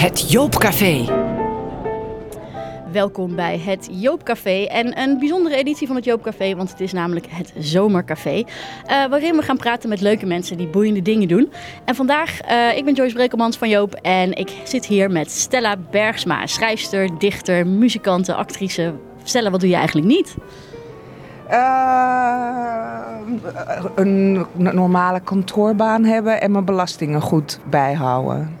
Het 0.00 0.30
Joopcafé. 0.30 1.04
Welkom 2.92 3.36
bij 3.36 3.58
het 3.58 3.88
Joopcafé 3.90 4.64
en 4.64 4.98
een 5.00 5.18
bijzondere 5.18 5.56
editie 5.56 5.86
van 5.86 5.96
het 5.96 6.04
Joopcafé, 6.04 6.56
want 6.56 6.70
het 6.70 6.80
is 6.80 6.92
namelijk 6.92 7.26
het 7.28 7.52
Zomercafé. 7.58 8.36
Uh, 8.36 8.44
waarin 8.86 9.36
we 9.36 9.42
gaan 9.42 9.56
praten 9.56 9.88
met 9.88 10.00
leuke 10.00 10.26
mensen 10.26 10.56
die 10.56 10.66
boeiende 10.66 11.02
dingen 11.02 11.28
doen. 11.28 11.52
En 11.84 11.94
vandaag, 11.94 12.50
uh, 12.50 12.76
ik 12.76 12.84
ben 12.84 12.94
Joyce 12.94 13.14
Brekelmans 13.14 13.56
van 13.56 13.68
Joop 13.68 13.94
en 13.94 14.32
ik 14.32 14.52
zit 14.64 14.86
hier 14.86 15.10
met 15.10 15.30
Stella 15.30 15.76
Bergsma, 15.90 16.46
schrijfster, 16.46 17.18
dichter, 17.18 17.66
muzikante, 17.66 18.34
actrice. 18.34 18.94
Stella, 19.22 19.50
wat 19.50 19.60
doe 19.60 19.68
je 19.68 19.76
eigenlijk 19.76 20.06
niet? 20.06 20.36
Uh, 21.50 22.40
een 23.94 24.46
normale 24.56 25.20
kantoorbaan 25.20 26.04
hebben 26.04 26.40
en 26.40 26.50
mijn 26.50 26.64
belastingen 26.64 27.20
goed 27.20 27.60
bijhouden. 27.70 28.59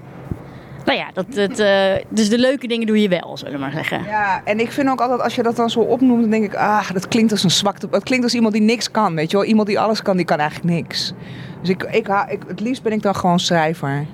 Nou 0.90 1.02
ja, 1.02 1.10
dat, 1.12 1.32
dat, 1.34 1.58
uh, 1.58 2.04
dus 2.08 2.28
de 2.28 2.38
leuke 2.38 2.66
dingen 2.66 2.86
doe 2.86 3.02
je 3.02 3.08
wel, 3.08 3.36
zullen 3.36 3.52
we 3.52 3.58
maar 3.58 3.72
zeggen. 3.72 4.04
Ja, 4.04 4.44
en 4.44 4.60
ik 4.60 4.72
vind 4.72 4.88
ook 4.88 5.00
altijd 5.00 5.20
als 5.20 5.34
je 5.34 5.42
dat 5.42 5.56
dan 5.56 5.70
zo 5.70 5.80
opnoemt, 5.80 6.20
dan 6.20 6.30
denk 6.30 6.44
ik, 6.44 6.54
ah, 6.54 6.90
dat 6.90 7.08
klinkt 7.08 7.32
als 7.32 7.44
een 7.44 7.50
zwakte. 7.50 7.88
Het 7.90 8.02
klinkt 8.02 8.24
als 8.24 8.34
iemand 8.34 8.52
die 8.52 8.62
niks 8.62 8.90
kan, 8.90 9.14
weet 9.14 9.30
je 9.30 9.36
wel. 9.36 9.46
Iemand 9.46 9.66
die 9.66 9.80
alles 9.80 10.02
kan, 10.02 10.16
die 10.16 10.26
kan 10.26 10.38
eigenlijk 10.38 10.74
niks. 10.74 11.12
Dus 11.60 11.68
ik, 11.68 11.82
ik, 11.82 12.08
ik, 12.28 12.42
het 12.46 12.60
liefst 12.60 12.82
ben 12.82 12.92
ik 12.92 13.02
dan 13.02 13.14
gewoon 13.14 13.40
schrijver. 13.40 14.06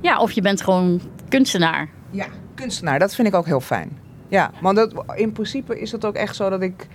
Ja, 0.00 0.18
of 0.18 0.32
je 0.32 0.40
bent 0.40 0.62
gewoon 0.62 1.00
kunstenaar. 1.28 1.88
Ja, 2.10 2.26
kunstenaar, 2.54 2.98
dat 2.98 3.14
vind 3.14 3.28
ik 3.28 3.34
ook 3.34 3.46
heel 3.46 3.60
fijn. 3.60 3.98
Ja, 4.28 4.50
want 4.60 4.76
dat, 4.76 5.04
in 5.14 5.32
principe 5.32 5.80
is 5.80 5.92
het 5.92 6.04
ook 6.04 6.14
echt 6.14 6.36
zo 6.36 6.50
dat 6.50 6.62
ik 6.62 6.86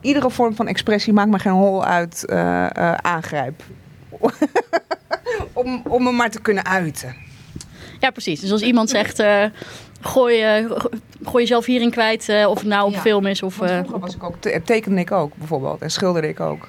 iedere 0.00 0.30
vorm 0.30 0.54
van 0.54 0.66
expressie 0.66 1.12
maakt 1.12 1.30
me 1.30 1.38
geen 1.38 1.52
hol 1.52 1.84
uit 1.84 2.24
uh, 2.26 2.36
uh, 2.36 2.94
aangrijp. 2.94 3.62
om, 5.52 5.82
om 5.88 6.02
me 6.02 6.12
maar 6.12 6.30
te 6.30 6.40
kunnen 6.40 6.64
uiten. 6.64 7.28
Ja, 8.00 8.10
precies. 8.10 8.40
Dus 8.40 8.52
als 8.52 8.62
iemand 8.62 8.90
zegt, 8.90 9.20
uh, 9.20 9.44
gooi, 10.00 10.60
uh, 10.62 10.70
gooi 11.22 11.42
jezelf 11.42 11.64
hierin 11.64 11.90
kwijt, 11.90 12.28
uh, 12.28 12.48
of 12.48 12.58
het 12.58 12.66
nou 12.68 12.86
op 12.86 12.92
Ja. 12.94 13.00
film 13.00 13.26
is 13.26 13.42
of... 13.42 13.54
Vroeger 13.54 13.98
was 13.98 14.14
ik 14.14 14.22
ook, 14.22 14.34
te- 14.38 14.60
tekende 14.64 15.00
ik 15.00 15.12
ook 15.12 15.36
bijvoorbeeld 15.36 15.82
en 15.82 15.90
schilderde 15.90 16.28
ik 16.28 16.40
ook. 16.40 16.68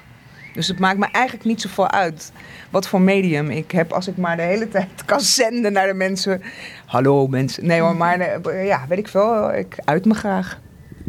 Dus 0.53 0.67
het 0.67 0.79
maakt 0.79 0.97
me 0.97 1.07
eigenlijk 1.11 1.45
niet 1.45 1.61
zoveel 1.61 1.89
uit 1.91 2.31
wat 2.69 2.87
voor 2.87 3.01
medium 3.01 3.49
ik 3.49 3.71
heb. 3.71 3.91
Als 3.93 4.07
ik 4.07 4.17
maar 4.17 4.35
de 4.35 4.41
hele 4.41 4.67
tijd 4.69 4.87
kan 5.05 5.19
zenden 5.19 5.73
naar 5.73 5.87
de 5.87 5.93
mensen. 5.93 6.41
Hallo 6.85 7.27
mensen. 7.27 7.65
Nee 7.65 7.79
hoor, 7.81 7.95
maar 7.95 8.19
eh, 8.19 8.65
ja, 8.67 8.85
weet 8.89 8.97
ik 8.97 9.07
veel. 9.07 9.53
Ik 9.53 9.75
uit 9.85 10.05
me 10.05 10.13
graag. 10.13 10.59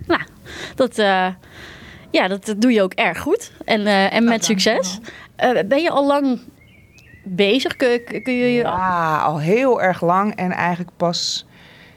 Nou, 0.07 0.21
dat, 0.75 0.99
eh, 0.99 1.27
ja, 2.11 2.29
dat, 2.29 2.55
doe 2.59 2.73
je 2.73 2.83
ook 2.83 2.93
erg 2.93 3.19
goed. 3.19 3.53
En, 3.65 3.87
eh, 3.87 4.13
en 4.13 4.25
met 4.25 4.45
succes. 4.45 4.99
Eh, 5.37 5.51
ben 5.67 5.83
je 5.83 5.91
al 5.91 6.07
lang 6.07 6.41
bezig? 7.23 7.77
Kun, 7.77 8.01
kun 8.23 8.35
je... 8.35 8.53
Ja, 8.53 9.19
al 9.19 9.41
heel 9.41 9.83
erg 9.83 10.03
lang 10.03 10.35
en 10.35 10.53
eigenlijk 10.53 10.91
pas 10.97 11.47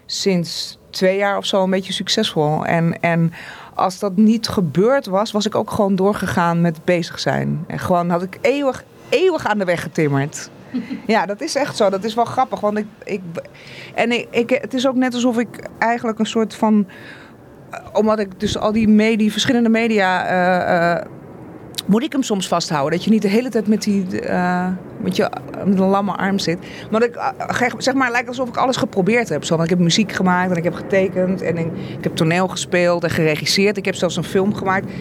sinds 0.05 0.79
twee 0.89 1.17
jaar 1.17 1.37
of 1.37 1.45
zo 1.45 1.63
een 1.63 1.69
beetje 1.69 1.93
succesvol. 1.93 2.65
En, 2.65 3.01
en 3.01 3.33
als 3.73 3.99
dat 3.99 4.15
niet 4.15 4.47
gebeurd 4.47 5.05
was, 5.05 5.31
was 5.31 5.45
ik 5.45 5.55
ook 5.55 5.71
gewoon 5.71 5.95
doorgegaan 5.95 6.61
met 6.61 6.85
bezig 6.85 7.19
zijn. 7.19 7.63
En 7.67 7.79
gewoon 7.79 8.09
had 8.09 8.23
ik 8.23 8.37
eeuwig, 8.41 8.83
eeuwig 9.09 9.45
aan 9.45 9.57
de 9.57 9.65
weg 9.65 9.81
getimmerd. 9.81 10.49
Ja, 11.07 11.25
dat 11.25 11.41
is 11.41 11.55
echt 11.55 11.77
zo. 11.77 11.89
Dat 11.89 12.03
is 12.03 12.13
wel 12.13 12.25
grappig. 12.25 12.59
Want 12.59 12.77
ik, 12.77 12.85
ik, 13.03 13.21
en 13.93 14.11
ik, 14.11 14.27
ik, 14.31 14.49
het 14.49 14.73
is 14.73 14.87
ook 14.87 14.95
net 14.95 15.13
alsof 15.13 15.37
ik 15.37 15.69
eigenlijk 15.79 16.19
een 16.19 16.25
soort 16.25 16.55
van. 16.55 16.87
Omdat 17.93 18.19
ik 18.19 18.39
dus 18.39 18.57
al 18.57 18.71
die 18.71 18.87
media, 18.87 19.29
verschillende 19.29 19.69
media. 19.69 20.25
eh, 20.25 20.91
eh, 20.91 21.05
moet 21.85 22.03
ik 22.03 22.11
hem 22.11 22.23
soms 22.23 22.47
vasthouden. 22.47 22.91
Dat 22.91 23.03
je 23.03 23.11
niet 23.11 23.21
de 23.21 23.27
hele 23.27 23.49
tijd 23.49 23.67
met, 23.67 23.83
die, 23.83 24.21
eh, 24.21 24.67
met, 25.01 25.15
je, 25.15 25.29
met 25.65 25.79
een 25.79 25.87
lamme 25.87 26.11
arm 26.11 26.39
zit. 26.39 26.57
Maar 26.91 27.03
ik, 27.03 27.15
eh, 27.15 27.71
zeg 27.77 27.93
maar, 27.93 28.11
lijkt 28.11 28.27
alsof 28.27 28.49
ik 28.49 28.57
alles 28.57 28.77
geprobeerd 28.77 29.29
heb. 29.29 29.43
Zo, 29.43 29.55
want 29.55 29.63
ik 29.63 29.75
heb 29.75 29.83
muziek 29.83 30.11
gemaakt 30.11 30.51
en 30.51 30.57
ik 30.57 30.63
heb 30.63 30.73
getekend. 30.73 31.41
En 31.41 31.57
ik, 31.57 31.67
heb 32.01 32.15
toneel 32.15 32.47
gespeeld 32.47 33.03
en 33.03 33.09
geregisseerd. 33.09 33.77
Ik 33.77 33.85
heb 33.85 33.95
zelfs 33.95 34.15
een 34.15 34.23
film 34.23 34.53
gemaakt. 34.53 34.91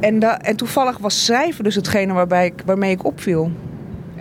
En, 0.00 0.42
en 0.42 0.56
toevallig 0.56 0.98
was 0.98 1.24
schrijven 1.24 1.64
dus 1.64 1.74
hetgene 1.74 2.12
waarbij 2.12 2.46
ik, 2.46 2.62
waarmee 2.64 2.90
ik 2.90 3.04
opviel. 3.04 3.50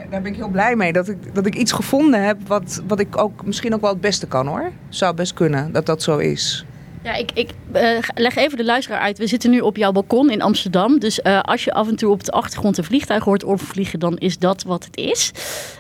Daar 0.10 0.22
ben 0.22 0.32
ik 0.32 0.38
heel 0.38 0.50
blij 0.50 0.76
mee. 0.76 0.94
Dat 0.94 1.08
ik, 1.08 1.36
dat 1.36 1.46
ik 1.46 1.56
iets 1.56 1.72
gevonden 1.72 2.24
heb 2.24 2.38
wat, 2.48 2.82
wat 2.88 3.00
ik 3.00 3.18
ook 3.18 3.46
misschien 3.46 3.74
ook 3.74 3.82
wel 3.82 3.90
het 3.90 4.02
beste 4.02 4.28
kan 4.28 4.48
hoor. 4.48 4.72
Zou 4.90 5.16
best 5.16 5.34
kunnen 5.34 5.72
dat 5.72 5.86
dat 5.86 6.04
zo 6.04 6.18
is. 6.18 6.66
Ja, 7.04 7.14
ik, 7.14 7.32
ik 7.34 7.50
eh, 7.72 7.98
leg 8.14 8.36
even 8.36 8.58
de 8.58 8.66
luisteraar 8.66 9.00
uit. 9.00 9.18
We 9.18 9.28
zitten 9.28 9.50
nu 9.50 9.60
op 9.60 9.78
jouw 9.78 9.92
balkon 9.92 10.30
in 10.30 10.42
Amsterdam. 10.42 11.00
Dus 11.00 11.22
eh, 11.22 11.42
als 11.42 11.64
je 11.64 11.72
af 11.72 11.88
en 11.88 11.96
toe 11.96 12.12
op 12.12 12.24
de 12.24 12.32
achtergrond 12.32 12.78
een 12.78 12.84
vliegtuig 12.84 13.24
hoort 13.24 13.46
overvliegen, 13.46 14.00
dan 14.00 14.18
is 14.18 14.38
dat 14.38 14.64
wat 14.64 14.86
het 14.86 14.98
is. 14.98 15.32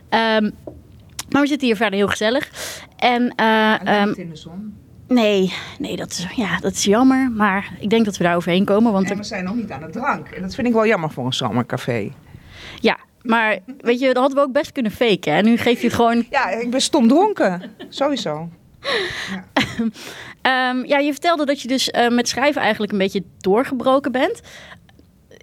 Ehm, 0.09 0.49
maar 1.29 1.41
we 1.41 1.47
zitten 1.47 1.67
hier 1.67 1.75
verder 1.75 1.99
heel 1.99 2.07
gezellig. 2.07 2.49
En 2.97 3.33
eh, 3.35 4.01
ehm, 4.01 4.13
in 4.15 4.29
de 4.29 4.35
zon. 4.35 4.75
nee, 5.07 5.53
nee 5.79 5.95
dat, 5.95 6.11
is, 6.11 6.27
ja, 6.35 6.59
dat 6.59 6.71
is 6.71 6.83
jammer. 6.83 7.31
Maar 7.31 7.71
ik 7.79 7.89
denk 7.89 8.05
dat 8.05 8.17
we 8.17 8.23
daar 8.23 8.35
overheen 8.35 8.65
komen. 8.65 8.91
Want 8.91 9.11
En 9.11 9.17
we 9.17 9.23
zijn 9.23 9.43
nog 9.43 9.55
niet 9.55 9.71
aan 9.71 9.81
de 9.81 9.89
drank. 9.89 10.27
En 10.27 10.41
dat 10.41 10.55
vind 10.55 10.67
ik 10.67 10.73
wel 10.73 10.85
jammer 10.85 11.11
voor 11.11 11.25
een 11.25 11.33
zomercafé. 11.33 12.11
ja, 12.79 12.97
maar 13.21 13.57
weet 13.77 13.99
je, 13.99 14.05
dat 14.05 14.17
hadden 14.17 14.37
we 14.37 14.43
ook 14.43 14.53
best 14.53 14.71
kunnen 14.71 14.91
faken. 14.91 15.33
En 15.33 15.45
nu 15.45 15.57
geef 15.57 15.79
je 15.81 15.87
het 15.87 15.95
gewoon. 15.95 16.25
Ja, 16.29 16.49
ik 16.49 16.71
ben 16.71 16.81
stom 16.81 17.07
dronken. 17.07 17.61
Sowieso. 17.89 18.49
Ehm, 20.41 20.85
ja, 20.85 20.97
je 20.97 21.11
vertelde 21.11 21.45
dat 21.45 21.61
je 21.61 21.67
dus 21.67 21.89
eh, 21.89 22.09
met 22.09 22.27
schrijven 22.27 22.61
eigenlijk 22.61 22.91
een 22.91 22.97
beetje 22.97 23.23
doorgebroken 23.37 24.11
bent. 24.11 24.41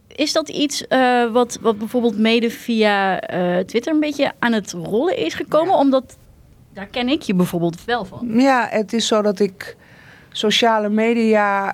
Is 0.07 0.33
dat 0.33 0.49
iets 0.49 0.87
eh, 0.87 1.33
wat, 1.33 1.59
wat 1.61 1.79
bijvoorbeeld 1.79 2.19
mede 2.19 2.51
via 2.51 3.21
eh, 3.21 3.65
Twitter 3.65 3.93
een 3.93 4.01
beetje 4.01 4.33
aan 4.39 4.53
het 4.53 4.73
rollen 4.73 5.17
is 5.17 5.35
gekomen? 5.35 5.75
Omdat 5.75 6.17
daar 6.73 6.87
ken 6.87 7.09
ik 7.09 7.23
je 7.23 7.35
bijvoorbeeld 7.35 7.85
wel 7.85 8.05
van. 8.05 8.41
Ja, 8.41 8.67
het 8.71 8.93
is 8.93 9.07
zo 9.07 9.23
dat 9.23 9.39
ik 9.39 9.77
sociale 10.33 10.89
media 10.89 11.73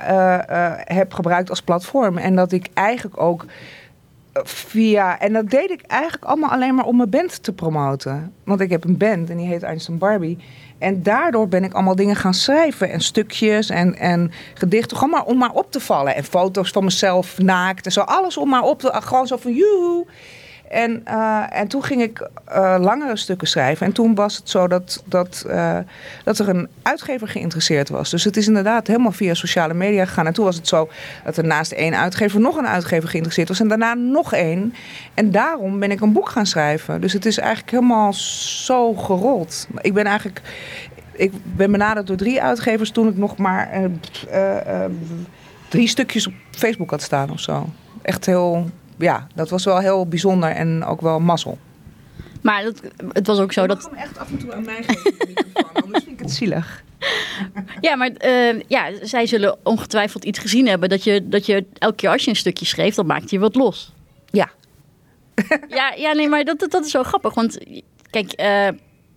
heb 0.84 1.12
gebruikt 1.12 1.50
als 1.50 1.60
platform. 1.60 2.18
En 2.18 2.34
dat 2.34 2.52
ik 2.52 2.66
eigenlijk 2.74 3.20
ook 3.20 3.44
via... 4.32 5.18
En 5.20 5.32
dat 5.32 5.50
deed 5.50 5.70
ik 5.70 5.82
eigenlijk 5.82 6.24
allemaal 6.24 6.50
alleen 6.50 6.74
maar 6.74 6.84
om 6.84 6.96
mijn 6.96 7.10
band 7.10 7.42
te 7.42 7.52
promoten. 7.52 8.32
Want 8.44 8.60
ik 8.60 8.70
heb 8.70 8.84
een 8.84 8.96
band 8.96 9.30
en 9.30 9.36
die 9.36 9.46
heet 9.46 9.62
Einstein 9.62 9.98
Barbie. 9.98 10.38
En 10.78 11.02
daardoor 11.02 11.48
ben 11.48 11.64
ik 11.64 11.72
allemaal 11.72 11.96
dingen 11.96 12.16
gaan 12.16 12.34
schrijven. 12.34 12.90
En 12.90 13.00
stukjes 13.00 13.70
en, 13.70 13.96
en 13.96 14.30
gedichten. 14.54 14.96
Gewoon 14.96 15.12
maar 15.12 15.24
om 15.24 15.38
maar 15.38 15.52
op 15.52 15.70
te 15.70 15.80
vallen. 15.80 16.14
En 16.14 16.24
foto's 16.24 16.70
van 16.70 16.84
mezelf 16.84 17.38
naakt 17.38 17.86
en 17.86 17.92
zo. 17.92 18.00
Alles 18.00 18.36
om 18.36 18.48
maar 18.48 18.62
op 18.62 18.78
te... 18.78 18.90
Gewoon 18.92 19.26
zo 19.26 19.36
van 19.36 19.54
joehoe. 19.54 20.06
En, 20.72 21.00
eh, 21.04 21.42
en 21.50 21.68
toen 21.68 21.84
ging 21.84 22.02
ik 22.02 22.28
eh, 22.44 22.76
langere 22.80 23.16
stukken 23.16 23.48
schrijven. 23.48 23.86
En 23.86 23.92
toen 23.92 24.14
was 24.14 24.36
het 24.36 24.48
zo 24.48 24.68
dat, 24.68 25.02
dat, 25.06 25.44
eh, 25.48 25.78
dat 26.24 26.38
er 26.38 26.48
een 26.48 26.68
uitgever 26.82 27.28
geïnteresseerd 27.28 27.88
was. 27.88 28.10
Dus 28.10 28.24
het 28.24 28.36
is 28.36 28.46
inderdaad 28.46 28.86
helemaal 28.86 29.12
via 29.12 29.34
sociale 29.34 29.74
media 29.74 30.04
gegaan. 30.04 30.26
En 30.26 30.32
toen 30.32 30.44
was 30.44 30.56
het 30.56 30.68
zo 30.68 30.88
dat 31.24 31.36
er 31.36 31.44
naast 31.44 31.72
één 31.72 31.96
uitgever 31.96 32.40
nog 32.40 32.56
een 32.56 32.66
uitgever 32.66 33.08
geïnteresseerd 33.08 33.48
was. 33.48 33.60
En 33.60 33.68
daarna 33.68 33.94
nog 33.94 34.32
één. 34.32 34.74
En 35.14 35.30
daarom 35.30 35.78
ben 35.78 35.90
ik 35.90 36.00
een 36.00 36.12
boek 36.12 36.28
gaan 36.28 36.46
schrijven. 36.46 37.00
Dus 37.00 37.12
het 37.12 37.26
is 37.26 37.38
eigenlijk 37.38 37.70
helemaal 37.70 38.12
zo 38.12 38.94
gerold. 38.94 39.66
Ik 39.80 39.94
ben 39.94 40.04
eigenlijk. 40.04 40.40
Ik 41.12 41.32
ben 41.42 41.70
benaderd 41.70 42.06
door 42.06 42.16
drie 42.16 42.42
uitgevers 42.42 42.90
toen 42.90 43.08
ik 43.08 43.16
nog 43.16 43.36
maar 43.36 43.90
drie 45.68 45.88
stukjes 45.88 46.26
op 46.26 46.32
Facebook 46.50 46.90
had 46.90 47.02
staan 47.02 47.30
of 47.30 47.40
zo. 47.40 47.66
Echt 48.02 48.26
heel 48.26 48.70
ja, 49.02 49.26
dat 49.34 49.50
was 49.50 49.64
wel 49.64 49.78
heel 49.78 50.06
bijzonder 50.06 50.50
en 50.50 50.84
ook 50.84 51.00
wel 51.00 51.20
mazzel. 51.20 51.58
Maar 52.42 52.62
dat, 52.62 52.80
het 53.12 53.26
was 53.26 53.38
ook 53.38 53.52
zo 53.52 53.66
dat. 53.66 53.84
hem 53.84 53.94
echt 53.94 54.18
af 54.18 54.30
en 54.30 54.38
toe 54.38 54.54
aan 54.54 54.64
mij 54.64 54.82
geven, 54.82 55.14
microfoon, 55.26 55.82
anders 55.82 56.04
vind 56.04 56.20
ik 56.20 56.24
het 56.24 56.32
zielig. 56.32 56.82
Ja, 57.80 57.96
maar 57.96 58.10
eh, 58.10 58.60
ja, 58.68 58.90
zij 59.02 59.26
zullen 59.26 59.58
ongetwijfeld 59.62 60.24
iets 60.24 60.38
gezien 60.38 60.66
hebben. 60.68 60.88
Dat 60.88 61.04
je, 61.04 61.28
dat 61.28 61.46
je 61.46 61.66
elke 61.78 61.94
keer 61.94 62.10
als 62.10 62.24
je 62.24 62.30
een 62.30 62.36
stukje 62.36 62.64
schreef, 62.66 62.94
dan 62.94 63.06
maakte 63.06 63.34
je 63.34 63.40
wat 63.40 63.54
los. 63.54 63.92
Ja. 64.30 64.50
Ja, 65.68 65.92
ja 65.96 66.12
nee, 66.12 66.28
maar 66.28 66.44
dat, 66.44 66.58
dat, 66.58 66.70
dat 66.70 66.84
is 66.84 66.90
zo 66.90 67.02
grappig. 67.02 67.34
Want 67.34 67.58
kijk, 68.10 68.32
eh, 68.32 68.68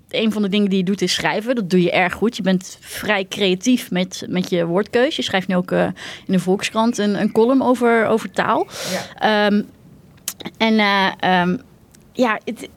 een 0.09 0.31
van 0.31 0.41
de 0.41 0.49
dingen 0.49 0.69
die 0.69 0.77
je 0.77 0.83
doet 0.83 1.01
is 1.01 1.13
schrijven. 1.13 1.55
Dat 1.55 1.69
doe 1.69 1.81
je 1.81 1.91
erg 1.91 2.13
goed. 2.13 2.37
Je 2.37 2.43
bent 2.43 2.77
vrij 2.81 3.25
creatief 3.29 3.91
met, 3.91 4.25
met 4.29 4.49
je 4.49 4.65
woordkeus. 4.65 5.15
Je 5.15 5.21
schrijft 5.21 5.47
nu 5.47 5.55
ook 5.55 5.71
eh, 5.71 5.83
in 6.25 6.33
de 6.33 6.39
Volkskrant 6.39 6.97
een, 6.97 7.21
een 7.21 7.31
column 7.31 7.61
over, 7.61 8.05
over 8.05 8.31
taal. 8.31 8.67
Ja. 8.91 9.45
Ehm, 9.47 9.61
en 10.57 10.79
eh, 10.79 11.11
ehm, 11.19 11.57
ja, 12.11 12.39
het, 12.43 12.69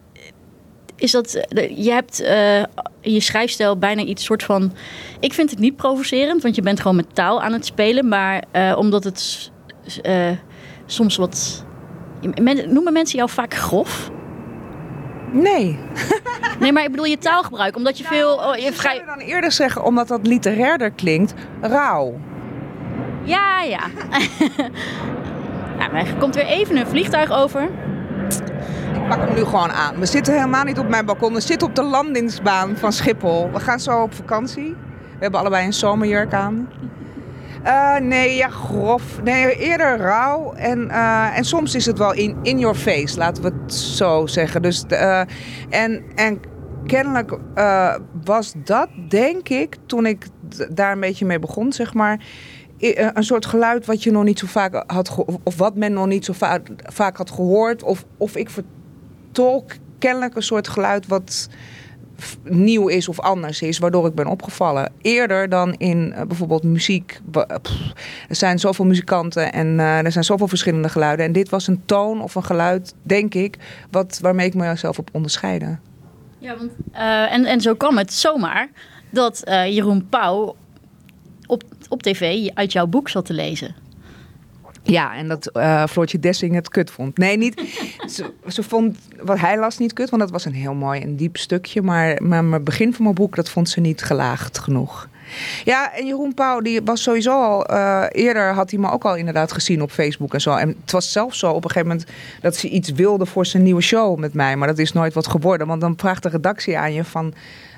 is 0.99 1.11
dat, 1.11 1.33
eh, 1.33 1.77
je 1.77 1.91
hebt 1.91 2.19
eh, 2.19 2.59
in 3.01 3.13
je 3.13 3.19
schrijfstijl 3.19 3.77
bijna 3.77 4.01
iets 4.01 4.23
soort 4.23 4.43
van... 4.43 4.73
Ik 5.19 5.33
vind 5.33 5.49
het 5.49 5.59
niet 5.59 5.75
provocerend, 5.75 6.43
want 6.43 6.55
je 6.55 6.61
bent 6.61 6.79
gewoon 6.79 6.95
met 6.95 7.15
taal 7.15 7.41
aan 7.41 7.53
het 7.53 7.65
spelen. 7.65 8.07
Maar 8.07 8.43
eh, 8.51 8.75
omdat 8.77 9.03
het 9.03 9.51
eh, 10.01 10.29
soms 10.85 11.17
wat... 11.17 11.65
Men, 12.41 12.73
noemen 12.73 12.93
mensen 12.93 13.17
jou 13.17 13.29
vaak 13.29 13.53
grof? 13.53 14.11
Nee. 15.31 15.79
Nee, 16.59 16.71
maar 16.71 16.83
ik 16.83 16.91
bedoel 16.91 17.05
je 17.05 17.17
taalgebruik. 17.17 17.75
Omdat 17.75 17.97
je 17.97 18.03
veel... 18.03 18.33
Oh, 18.33 18.55
je 18.55 18.73
vrij... 18.73 18.95
zou 18.95 19.05
dan 19.05 19.27
eerder 19.27 19.51
zeggen, 19.51 19.83
omdat 19.83 20.07
dat 20.07 20.27
literairder 20.27 20.91
klinkt, 20.91 21.33
rauw. 21.61 22.19
Ja, 23.23 23.61
ja. 23.61 23.79
nou, 25.79 25.95
er 25.95 26.15
komt 26.19 26.35
weer 26.35 26.45
even 26.45 26.77
een 26.77 26.87
vliegtuig 26.87 27.31
over. 27.31 27.63
Ik 28.93 29.07
pak 29.09 29.17
hem 29.19 29.35
nu 29.35 29.43
gewoon 29.43 29.71
aan. 29.71 29.99
We 29.99 30.05
zitten 30.05 30.33
helemaal 30.33 30.63
niet 30.63 30.79
op 30.79 30.89
mijn 30.89 31.05
balkon. 31.05 31.33
We 31.33 31.39
zitten 31.39 31.67
op 31.67 31.75
de 31.75 31.83
landingsbaan 31.83 32.77
van 32.77 32.93
Schiphol. 32.93 33.51
We 33.51 33.59
gaan 33.59 33.79
zo 33.79 34.01
op 34.01 34.13
vakantie. 34.13 34.75
We 34.89 35.25
hebben 35.25 35.39
allebei 35.39 35.65
een 35.65 35.73
zomerjurk 35.73 36.33
aan. 36.33 36.69
Uh, 37.65 37.97
nee, 37.97 38.35
ja, 38.35 38.49
grof. 38.49 39.23
Nee, 39.23 39.55
eerder 39.55 39.97
rauw. 39.97 40.53
En, 40.53 40.87
uh, 40.87 41.37
en 41.37 41.43
soms 41.43 41.75
is 41.75 41.85
het 41.85 41.97
wel 41.97 42.13
in, 42.13 42.37
in 42.41 42.59
your 42.59 42.75
face, 42.75 43.17
laten 43.17 43.43
we 43.43 43.51
het 43.61 43.73
zo 43.73 44.27
zeggen. 44.27 44.61
Dus, 44.61 44.83
uh, 44.89 45.19
en, 45.69 46.03
en 46.15 46.39
kennelijk 46.85 47.37
was 48.23 48.53
dat, 48.63 48.89
denk 49.09 49.49
ik, 49.49 49.75
toen 49.85 50.05
ik 50.05 50.27
daar 50.69 50.91
een 50.91 50.99
beetje 50.99 51.25
mee 51.25 51.39
begon, 51.39 51.73
zeg 51.73 51.93
maar 51.93 52.19
een 52.79 53.23
soort 53.23 53.45
geluid 53.45 53.85
wat 53.85 54.03
je 54.03 54.11
nog 54.11 54.23
niet 54.23 54.39
zo 54.39 54.47
vaak 54.47 54.83
had 54.87 55.25
of 55.43 55.57
wat 55.57 55.75
men 55.75 55.93
nog 55.93 56.07
niet 56.07 56.25
zo 56.25 56.33
vaak, 56.33 57.17
had 57.17 57.31
gehoord. 57.31 57.83
Of, 57.83 58.05
of 58.17 58.35
ik 58.35 58.49
vertolk 58.49 59.71
kennelijk 59.97 60.35
een 60.35 60.43
soort 60.43 60.67
geluid 60.67 61.07
wat 61.07 61.49
nieuw 62.43 62.87
is 62.87 63.07
of 63.07 63.19
anders 63.19 63.61
is, 63.61 63.77
waardoor 63.77 64.07
ik 64.07 64.15
ben 64.15 64.27
opgevallen. 64.27 64.91
Eerder 65.01 65.49
dan 65.49 65.73
in 65.73 66.13
uh, 66.15 66.21
bijvoorbeeld 66.21 66.63
muziek. 66.63 67.21
er 68.27 68.35
zijn 68.35 68.59
zoveel 68.59 68.85
muzikanten 68.85 69.53
en 69.53 69.67
uh, 69.67 70.05
er 70.05 70.11
zijn 70.11 70.23
zoveel 70.23 70.47
verschillende 70.47 70.89
geluiden. 70.89 71.25
En 71.25 71.31
dit 71.31 71.49
was 71.49 71.67
een 71.67 71.81
toon 71.85 72.21
of 72.21 72.35
een 72.35 72.43
geluid, 72.43 72.93
denk 73.03 73.33
ik, 73.33 73.57
wat, 73.91 74.19
waarmee 74.21 74.47
ik 74.47 74.53
mezelf 74.53 74.99
op 74.99 75.09
onderscheidde. 75.11 75.77
Ja, 76.37 76.57
want, 76.57 76.71
en, 77.31 77.45
en 77.45 77.61
zo 77.61 77.73
kwam 77.73 77.97
het 77.97 78.13
zomaar 78.13 78.69
dat 79.09 79.41
Jeroen 79.45 80.07
Pauw 80.09 80.55
op, 81.47 81.63
op 81.89 82.03
tv 82.03 82.49
uit 82.53 82.71
jouw 82.71 82.87
boek 82.87 83.09
zat 83.09 83.25
te 83.25 83.33
lezen. 83.33 83.75
Ja, 84.83 85.15
en 85.15 85.27
dat 85.27 85.49
uh, 85.53 85.85
Floortje 85.85 86.19
Dessing 86.19 86.53
het 86.53 86.69
kut 86.69 86.91
vond. 86.91 87.17
Nee, 87.17 87.37
niet. 87.37 87.61
ze, 88.47 88.63
vond 88.63 88.97
wat 89.21 89.39
hij 89.39 89.57
las 89.57 89.77
niet 89.77 89.93
kut, 89.93 90.09
want 90.09 90.21
dat 90.21 90.31
was 90.31 90.45
een 90.45 90.53
heel 90.53 90.73
mooi 90.73 91.01
en 91.01 91.15
diep 91.15 91.37
stukje. 91.37 91.81
Maar, 91.81 92.23
maar 92.23 92.43
het 92.43 92.63
begin 92.63 92.93
van 92.93 93.03
mijn 93.03 93.15
boek, 93.15 93.35
dat 93.35 93.49
vond 93.49 93.69
ze 93.69 93.79
niet 93.79 94.03
gelaagd 94.03 94.59
genoeg. 94.59 95.09
Ja, 95.65 95.93
en 95.93 96.05
Jeroen 96.05 96.33
Pauw, 96.33 96.59
die 96.59 96.81
was 96.83 97.03
sowieso 97.03 97.31
al... 97.31 97.71
Uh, 97.71 98.05
eerder 98.11 98.53
had 98.53 98.69
hij 98.69 98.79
me 98.79 98.91
ook 98.91 99.05
al 99.05 99.15
inderdaad 99.15 99.51
gezien 99.51 99.81
op 99.81 99.91
Facebook 99.91 100.33
en 100.33 100.41
zo. 100.41 100.55
En 100.55 100.67
het 100.81 100.91
was 100.91 101.11
zelfs 101.11 101.39
zo 101.39 101.49
op 101.49 101.63
een 101.63 101.69
gegeven 101.69 101.87
moment 101.87 102.07
dat 102.41 102.55
ze 102.55 102.69
iets 102.69 102.91
wilde 102.91 103.25
voor 103.25 103.45
zijn 103.45 103.63
nieuwe 103.63 103.81
show 103.81 104.17
met 104.17 104.33
mij. 104.33 104.55
Maar 104.55 104.67
dat 104.67 104.77
is 104.77 104.93
nooit 104.93 105.13
wat 105.13 105.27
geworden. 105.27 105.67
Want 105.67 105.81
dan 105.81 105.93
vraagt 105.97 106.23
de 106.23 106.29
redactie 106.29 106.77
aan 106.77 106.93
je 106.93 107.03
van... 107.03 107.33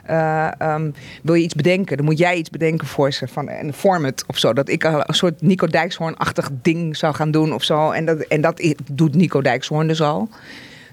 Uh, 0.09 0.51
um, 0.61 0.93
wil 1.23 1.33
je 1.33 1.43
iets 1.43 1.53
bedenken? 1.53 1.97
Dan 1.97 2.05
moet 2.05 2.17
jij 2.17 2.37
iets 2.37 2.49
bedenken 2.49 2.87
voor 2.87 3.11
ze. 3.11 3.27
Van 3.27 3.49
een 3.49 3.73
format 3.73 4.23
of 4.27 4.37
zo. 4.37 4.53
Dat 4.53 4.69
ik 4.69 4.83
een 4.83 5.03
soort 5.07 5.41
Nico 5.41 5.67
Dijkshoorn-achtig 5.67 6.49
ding 6.61 6.97
zou 6.97 7.15
gaan 7.15 7.31
doen 7.31 7.53
of 7.53 7.63
zo. 7.63 7.91
En 7.91 8.05
dat, 8.05 8.19
en 8.19 8.41
dat 8.41 8.73
doet 8.91 9.15
Nico 9.15 9.41
Dijkshoorn 9.41 9.87
dus 9.87 10.01
al. 10.01 10.29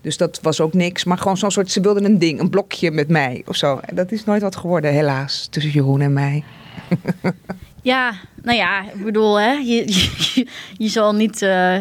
Dus 0.02 0.16
dat 0.16 0.38
was 0.42 0.60
ook 0.60 0.74
niks. 0.74 1.04
Maar 1.04 1.18
gewoon 1.18 1.36
zo'n 1.36 1.50
soort, 1.50 1.70
ze 1.70 1.80
wilden 1.80 2.04
een 2.04 2.18
ding, 2.18 2.40
een 2.40 2.50
blokje 2.50 2.90
met 2.90 3.08
mij 3.08 3.42
of 3.46 3.56
zo. 3.56 3.80
En 3.82 3.94
dat 3.94 4.12
is 4.12 4.24
nooit 4.24 4.42
wat 4.42 4.56
geworden, 4.56 4.92
helaas, 4.92 5.46
tussen 5.50 5.72
Jeroen 5.72 6.00
en 6.00 6.12
mij. 6.12 6.44
Ja, 7.82 8.12
nou 8.42 8.56
ja, 8.56 8.82
ik 8.82 9.04
bedoel, 9.04 9.40
hè, 9.40 9.52
je, 9.52 9.84
je, 10.78 10.88
zal 10.88 11.14
niet... 11.14 11.42
Uh... 11.42 11.78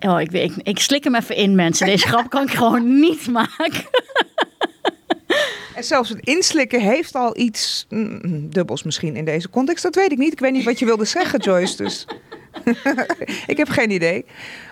Oh, 0.00 0.20
ik, 0.20 0.32
ik, 0.32 0.52
ik 0.62 0.78
slik 0.78 1.04
hem 1.04 1.14
even 1.14 1.36
in, 1.36 1.54
mensen. 1.54 1.86
Deze 1.86 2.06
grap 2.06 2.30
kan 2.30 2.42
ik 2.42 2.50
gewoon 2.50 3.00
niet 3.00 3.26
maken. 3.30 3.84
En 5.78 5.84
zelfs 5.84 6.08
het 6.08 6.18
inslikken 6.20 6.80
heeft 6.80 7.14
al 7.14 7.38
iets 7.38 7.86
mm, 7.88 8.50
dubbels 8.50 8.82
misschien 8.82 9.16
in 9.16 9.24
deze 9.24 9.50
context. 9.50 9.82
Dat 9.82 9.94
weet 9.94 10.12
ik 10.12 10.18
niet. 10.18 10.32
Ik 10.32 10.40
weet 10.40 10.52
niet 10.52 10.64
wat 10.64 10.78
je 10.78 10.84
wilde 10.84 11.04
zeggen, 11.04 11.40
Joyce. 11.40 11.76
Dus 11.76 12.06
ik 13.46 13.56
heb 13.56 13.68
geen 13.68 13.90
idee. 13.90 14.24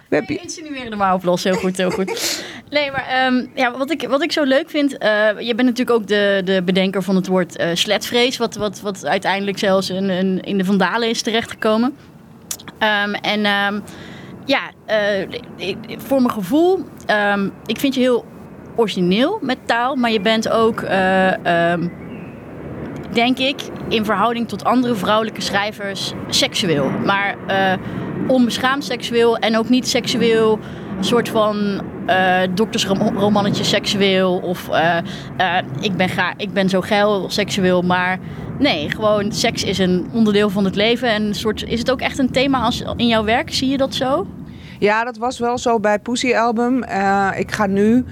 We 0.08 0.22
nee, 0.26 0.38
insinueren 0.38 0.90
er 0.90 0.96
maar 0.96 1.14
op 1.14 1.24
los. 1.24 1.44
Heel 1.44 1.54
goed, 1.54 1.76
heel 1.76 1.90
goed. 1.90 2.44
Nee, 2.70 2.90
maar 2.90 3.26
um, 3.26 3.50
ja, 3.54 3.76
wat, 3.76 3.90
ik, 3.90 4.08
wat 4.08 4.22
ik 4.22 4.32
zo 4.32 4.42
leuk 4.42 4.70
vind... 4.70 4.92
Uh, 4.92 4.98
je 5.38 5.54
bent 5.54 5.68
natuurlijk 5.68 5.90
ook 5.90 6.06
de, 6.06 6.42
de 6.44 6.62
bedenker 6.62 7.02
van 7.02 7.16
het 7.16 7.26
woord 7.26 7.60
uh, 7.60 7.70
sletvrees... 7.74 8.36
Wat, 8.36 8.54
wat, 8.54 8.80
wat 8.80 9.04
uiteindelijk 9.04 9.58
zelfs 9.58 9.90
in, 9.90 10.10
in, 10.10 10.40
in 10.40 10.58
de 10.58 10.64
Vandalen 10.64 11.08
is 11.08 11.22
terechtgekomen. 11.22 11.96
Um, 13.04 13.14
en 13.14 13.46
um, 13.46 13.82
ja, 14.44 14.70
uh, 14.88 15.76
voor 15.98 16.22
mijn 16.22 16.34
gevoel... 16.34 16.84
ik 17.66 17.78
vind 17.78 17.94
je 17.94 18.00
heel 18.00 18.24
origineel 18.76 19.38
met 19.42 19.58
taal, 19.64 19.96
maar 19.96 20.10
je 20.10 20.20
bent 20.20 20.48
ook, 20.48 20.80
uh, 20.80 21.72
um, 21.72 21.92
denk 23.12 23.38
ik, 23.38 23.60
in 23.88 24.04
verhouding 24.04 24.48
tot 24.48 24.64
andere 24.64 24.94
vrouwelijke 24.94 25.40
schrijvers 25.40 26.12
seksueel. 26.28 26.90
Maar 27.04 27.34
uh, 27.48 27.72
onbeschaamd 28.26 28.84
seksueel 28.84 29.36
en 29.36 29.58
ook 29.58 29.68
niet 29.68 29.88
seksueel, 29.88 30.58
een 30.98 31.04
soort 31.04 31.28
van 31.28 31.82
uh, 32.06 32.40
doktersromannetje 32.54 33.64
seksueel 33.64 34.36
of 34.36 34.68
ik, 35.80 35.96
ben 35.96 36.08
ga, 36.08 36.34
ik 36.36 36.52
ben 36.52 36.68
zo 36.68 36.80
geil 36.80 37.30
seksueel, 37.30 37.82
maar 37.82 38.18
nee, 38.58 38.90
gewoon 38.90 39.32
seks 39.32 39.64
is 39.64 39.78
een 39.78 40.06
onderdeel 40.12 40.50
van 40.50 40.64
het 40.64 40.76
leven 40.76 41.08
en 41.08 41.22
een 41.22 41.34
soort, 41.34 41.64
is 41.64 41.78
het 41.78 41.90
ook 41.90 42.00
echt 42.00 42.18
een 42.18 42.30
thema 42.30 42.60
als, 42.60 42.82
in 42.96 43.06
jouw 43.06 43.24
werk? 43.24 43.54
Zie 43.54 43.68
je 43.68 43.76
dat 43.76 43.94
zo? 43.94 44.26
Ja, 44.78 45.04
dat 45.04 45.16
was 45.16 45.38
wel 45.38 45.58
zo 45.58 45.80
bij 45.80 45.98
Pussy 45.98 46.34
Album. 46.34 46.82
ik 47.36 47.52
ga 47.52 47.66
nu 47.66 48.04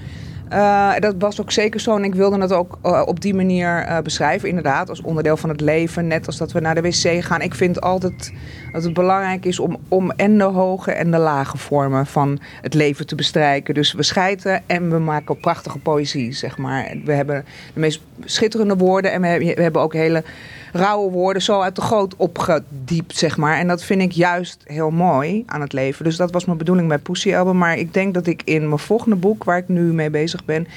uh, 0.55 0.93
dat 0.99 1.15
was 1.17 1.41
ook 1.41 1.51
zeker 1.51 1.79
zo 1.79 1.95
en 1.95 2.03
ik 2.03 2.15
wilde 2.15 2.41
het 2.41 2.53
ook 2.53 2.77
uh, 2.85 3.01
op 3.05 3.21
die 3.21 3.33
manier 3.33 3.87
uh, 3.87 3.99
beschrijven, 3.99 4.49
inderdaad, 4.49 4.89
als 4.89 5.01
onderdeel 5.01 5.37
van 5.37 5.49
het 5.49 5.61
leven. 5.61 6.07
Net 6.07 6.25
als 6.25 6.37
dat 6.37 6.51
we 6.51 6.59
naar 6.59 6.75
de 6.75 6.81
wc 6.81 7.23
gaan. 7.23 7.41
Ik 7.41 7.55
vind 7.55 7.81
altijd 7.81 8.33
dat 8.71 8.83
het 8.83 8.93
belangrijk 8.93 9.45
is 9.45 9.59
om, 9.59 9.77
om 9.87 10.11
en 10.11 10.37
de 10.37 10.43
hoge 10.43 10.91
en 10.91 11.11
de 11.11 11.17
lage 11.17 11.57
vormen 11.57 12.05
van 12.05 12.39
het 12.61 12.73
leven 12.73 13.07
te 13.07 13.15
bestrijken. 13.15 13.73
Dus 13.73 13.93
we 13.93 14.03
schijten 14.03 14.63
en 14.65 14.89
we 14.89 14.99
maken 14.99 15.39
prachtige 15.39 15.77
poëzie, 15.77 16.31
zeg 16.31 16.57
maar. 16.57 16.95
We 17.05 17.13
hebben 17.13 17.45
de 17.73 17.79
meest 17.79 18.01
schitterende 18.23 18.75
woorden 18.75 19.11
en 19.11 19.21
we 19.21 19.61
hebben 19.61 19.81
ook 19.81 19.93
hele 19.93 20.23
rauwe 20.75 21.11
woorden 21.11 21.41
zo 21.41 21.61
uit 21.61 21.75
de 21.75 21.81
goot 21.81 22.15
opgediept, 22.15 23.17
zeg 23.17 23.37
maar. 23.37 23.57
En 23.57 23.67
dat 23.67 23.83
vind 23.83 24.01
ik 24.01 24.11
juist 24.11 24.61
heel 24.63 24.91
mooi 24.91 25.43
aan 25.45 25.61
het 25.61 25.73
leven. 25.73 26.03
Dus 26.03 26.15
dat 26.15 26.31
was 26.31 26.45
mijn 26.45 26.57
bedoeling 26.57 26.87
bij 26.87 26.97
Pussy 26.97 27.35
Album. 27.35 27.57
Maar 27.57 27.77
ik 27.77 27.93
denk 27.93 28.13
dat 28.13 28.27
ik 28.27 28.41
in 28.43 28.67
mijn 28.67 28.79
volgende 28.79 29.15
boek, 29.15 29.43
waar 29.43 29.57
ik 29.57 29.67
nu 29.67 29.81
mee 29.81 30.09
bezig 30.09 30.45
ben, 30.45 30.67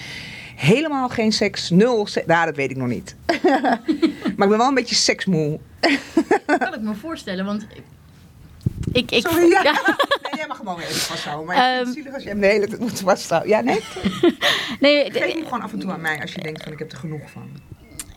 helemaal 0.57 1.09
geen 1.09 1.33
seks, 1.33 1.71
nul 1.71 2.07
seks. 2.07 2.27
Nou, 2.27 2.47
dat 2.47 2.57
weet 2.57 2.71
ik 2.71 2.77
nog 2.77 2.89
niet. 2.89 3.17
maar 4.37 4.47
ik 4.47 4.49
ben 4.49 4.59
wel 4.59 4.69
een 4.69 4.75
beetje 4.75 4.95
seksmoe. 4.95 5.59
dat 6.47 6.59
kan 6.59 6.75
ik 6.75 6.81
me 6.81 6.95
voorstellen, 6.95 7.45
want 7.45 7.67
ik, 8.93 9.11
ik, 9.11 9.27
Sorry, 9.27 9.51
ja. 9.51 9.63
Nee, 10.23 10.37
jij 10.37 10.47
mag 10.49 10.57
gewoon 10.57 10.77
weer 10.77 10.87
even 10.87 11.01
vasthouden. 11.01 11.47
Maar 11.47 11.73
um, 11.73 11.79
het 11.79 11.89
is 11.89 11.95
zielig 11.95 12.15
als 12.15 12.23
je 12.23 12.29
hem 12.29 12.41
de 12.41 12.47
hele 12.47 12.67
tijd 12.67 12.81
moet 12.81 13.01
vasthouden. 13.01 13.51
Ja, 13.51 13.61
nee? 13.61 13.81
nee 14.81 15.11
Geef 15.11 15.33
hem 15.33 15.45
gewoon 15.45 15.63
af 15.63 15.73
en 15.73 15.79
toe 15.79 15.93
aan 15.93 16.01
mij 16.01 16.21
als 16.21 16.33
je 16.33 16.41
denkt 16.41 16.63
van 16.63 16.73
ik 16.73 16.79
heb 16.79 16.93
er 16.93 16.99
genoeg 16.99 17.31
van. 17.31 17.51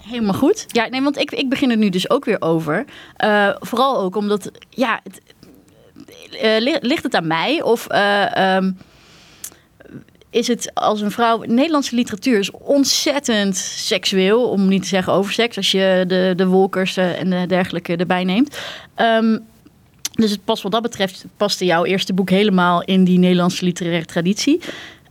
Helemaal 0.03 0.33
goed. 0.33 0.65
Ja, 0.67 0.87
nee, 0.87 1.01
want 1.01 1.17
ik, 1.17 1.31
ik 1.31 1.49
begin 1.49 1.71
er 1.71 1.77
nu 1.77 1.89
dus 1.89 2.09
ook 2.09 2.25
weer 2.25 2.41
over. 2.41 2.85
Uh, 3.23 3.49
vooral 3.59 3.97
ook 3.97 4.15
omdat, 4.15 4.51
ja, 4.69 4.99
het, 5.03 5.21
uh, 6.43 6.79
ligt 6.81 7.03
het 7.03 7.15
aan 7.15 7.27
mij 7.27 7.61
of 7.61 7.87
uh, 7.91 8.55
um, 8.55 8.77
is 10.29 10.47
het 10.47 10.71
als 10.73 11.01
een 11.01 11.11
vrouw... 11.11 11.43
Nederlandse 11.43 11.95
literatuur 11.95 12.39
is 12.39 12.51
ontzettend 12.51 13.57
seksueel, 13.57 14.49
om 14.49 14.67
niet 14.67 14.81
te 14.81 14.87
zeggen 14.87 15.13
over 15.13 15.33
seks, 15.33 15.57
als 15.57 15.71
je 15.71 16.03
de, 16.07 16.33
de 16.35 16.47
wolkers 16.47 16.97
en 16.97 17.29
de 17.29 17.45
dergelijke 17.47 17.95
erbij 17.95 18.23
neemt. 18.23 18.57
Um, 18.95 19.45
dus 20.11 20.31
het 20.31 20.45
past 20.45 20.63
wat 20.63 20.71
dat 20.71 20.81
betreft, 20.81 21.25
paste 21.37 21.65
jouw 21.65 21.85
eerste 21.85 22.13
boek 22.13 22.29
helemaal 22.29 22.83
in 22.83 23.03
die 23.03 23.19
Nederlandse 23.19 23.65
literaire 23.65 24.05
traditie. 24.05 24.61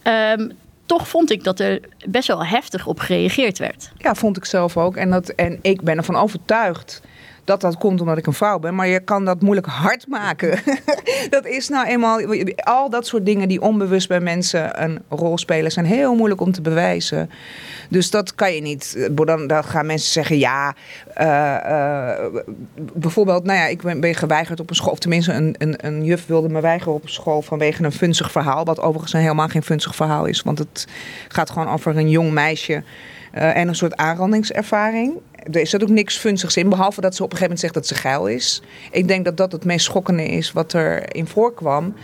Um, 0.03 0.53
toch 0.91 1.09
vond 1.09 1.31
ik 1.31 1.45
dat 1.45 1.61
er 1.61 1.81
best 2.09 2.29
wel 2.29 2.45
heftig 2.45 2.87
op 2.87 2.99
gereageerd 2.99 3.59
werd. 3.59 3.91
Ja, 3.97 4.15
vond 4.15 4.37
ik 4.37 4.45
zelf 4.45 4.77
ook. 4.77 4.97
En, 4.97 5.11
dat, 5.11 5.29
en 5.29 5.59
ik 5.63 5.83
ben 5.83 5.97
ervan 5.97 6.17
overtuigd 6.17 7.01
dat 7.45 7.61
dat 7.61 7.79
komt 7.79 8.01
omdat 8.01 8.19
ik 8.19 8.27
een 8.27 8.33
vrouw 8.33 8.59
ben. 8.59 8.75
Maar 8.75 8.87
je 8.87 9.01
kan 9.01 9.25
dat 9.25 9.41
moeilijk 9.41 9.67
hard 9.67 10.09
maken. 10.09 10.59
dat 11.31 11.47
is 11.47 11.69
nou 11.69 11.87
eenmaal... 11.87 12.21
Al 12.57 12.91
dat 12.91 13.07
soort 13.07 13.27
dingen 13.27 13.49
die 13.49 13.61
onbewust 13.61 14.09
bij 14.09 14.21
mensen 14.21 14.83
een 14.83 15.03
rol 15.09 15.39
spelen... 15.39 15.73
zijn 15.73 15.87
heel 15.87 16.15
moeilijk 16.15 16.41
om 16.41 16.53
te 16.53 16.61
bewijzen. 16.61 17.31
Dus 17.89 18.11
dat 18.11 18.35
kan 18.35 18.55
je 18.55 18.61
niet. 18.61 19.09
Dan, 19.11 19.47
dan 19.47 19.65
gaan 19.65 19.87
mensen 19.87 20.13
zeggen, 20.13 20.39
ja... 20.39 20.75
Uh, 21.21 22.41
bijvoorbeeld, 22.93 23.45
nou 23.45 23.59
ja, 23.59 23.67
ik 23.67 23.83
ben, 23.83 24.01
ben, 24.01 24.15
geweigerd 24.15 24.61
op 24.61 24.71
een 24.71 24.77
school... 24.77 24.93
of 24.93 24.99
tenminste, 24.99 25.33
een, 25.33 25.55
een, 25.59 25.87
een 25.87 26.05
juf 26.05 26.27
wilde 26.27 26.49
me 26.49 26.61
weigeren 26.61 26.95
op 26.95 27.09
school... 27.09 27.43
vanwege 27.43 27.85
een 27.85 27.93
funzig 27.93 28.31
verhaal. 28.31 28.65
Wat 28.65 28.81
overigens 28.81 29.13
helemaal 29.13 29.49
geen 29.49 29.63
funzig 29.63 29.95
verhaal 29.95 30.25
is. 30.25 30.43
Want 30.43 30.59
het 30.59 30.87
gaat 31.29 31.51
gewoon 31.51 31.69
over 31.69 31.97
een 31.97 32.11
jong 32.11 32.31
meisje... 32.33 32.83
Uh, 33.35 33.57
en 33.57 33.69
een 33.69 33.75
soort 33.75 33.97
aanrandingservaring 33.97 35.21
er 35.51 35.67
zit 35.67 35.83
ook 35.83 35.89
niks 35.89 36.17
funzigs 36.17 36.57
in, 36.57 36.69
behalve 36.69 37.01
dat 37.01 37.15
ze 37.15 37.23
op 37.23 37.33
een 37.33 37.37
gegeven 37.37 37.57
moment 37.57 37.61
zegt 37.61 37.75
dat 37.75 37.87
ze 37.87 38.09
geil 38.09 38.27
is. 38.27 38.63
Ik 38.91 39.09
denk 39.09 39.25
dat 39.25 39.37
dat 39.37 39.53
het 39.53 39.65
meest 39.65 39.85
schokkende 39.85 40.25
is 40.25 40.53
wat 40.53 40.73
er 40.73 41.15
in 41.15 41.27
voorkwam. 41.27 41.95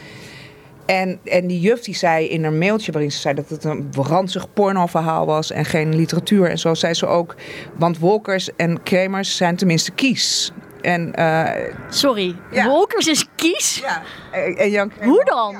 En, 0.87 1.18
en 1.25 1.47
die 1.47 1.61
juf 1.61 1.80
die 1.80 1.95
zei 1.95 2.26
in 2.26 2.45
een 2.45 2.59
mailtje 2.59 2.92
waarin 2.92 3.12
ze 3.12 3.18
zei 3.18 3.35
dat 3.35 3.49
het 3.49 3.64
een 3.64 3.88
ranzig 3.92 4.52
pornoverhaal 4.52 5.26
was 5.26 5.50
en 5.50 5.64
geen 5.64 5.97
literatuur. 5.97 6.50
En 6.50 6.59
zo 6.59 6.75
zei 6.75 6.95
ze 6.95 7.06
ook, 7.06 7.35
want 7.75 7.99
Wolkers 7.99 8.56
en 8.56 8.83
Kremers 8.83 9.37
zijn 9.37 9.56
tenminste 9.56 9.92
kies. 9.92 10.52
En, 10.80 11.12
uh, 11.18 11.50
Sorry, 11.88 12.37
Wolkers 12.50 13.06
is 13.06 13.28
kies? 13.35 13.78
Ja. 13.78 14.02
En, 14.33 14.56
en 14.56 14.71
Jan 14.71 14.92
Hoe 15.02 15.25
dan? 15.25 15.56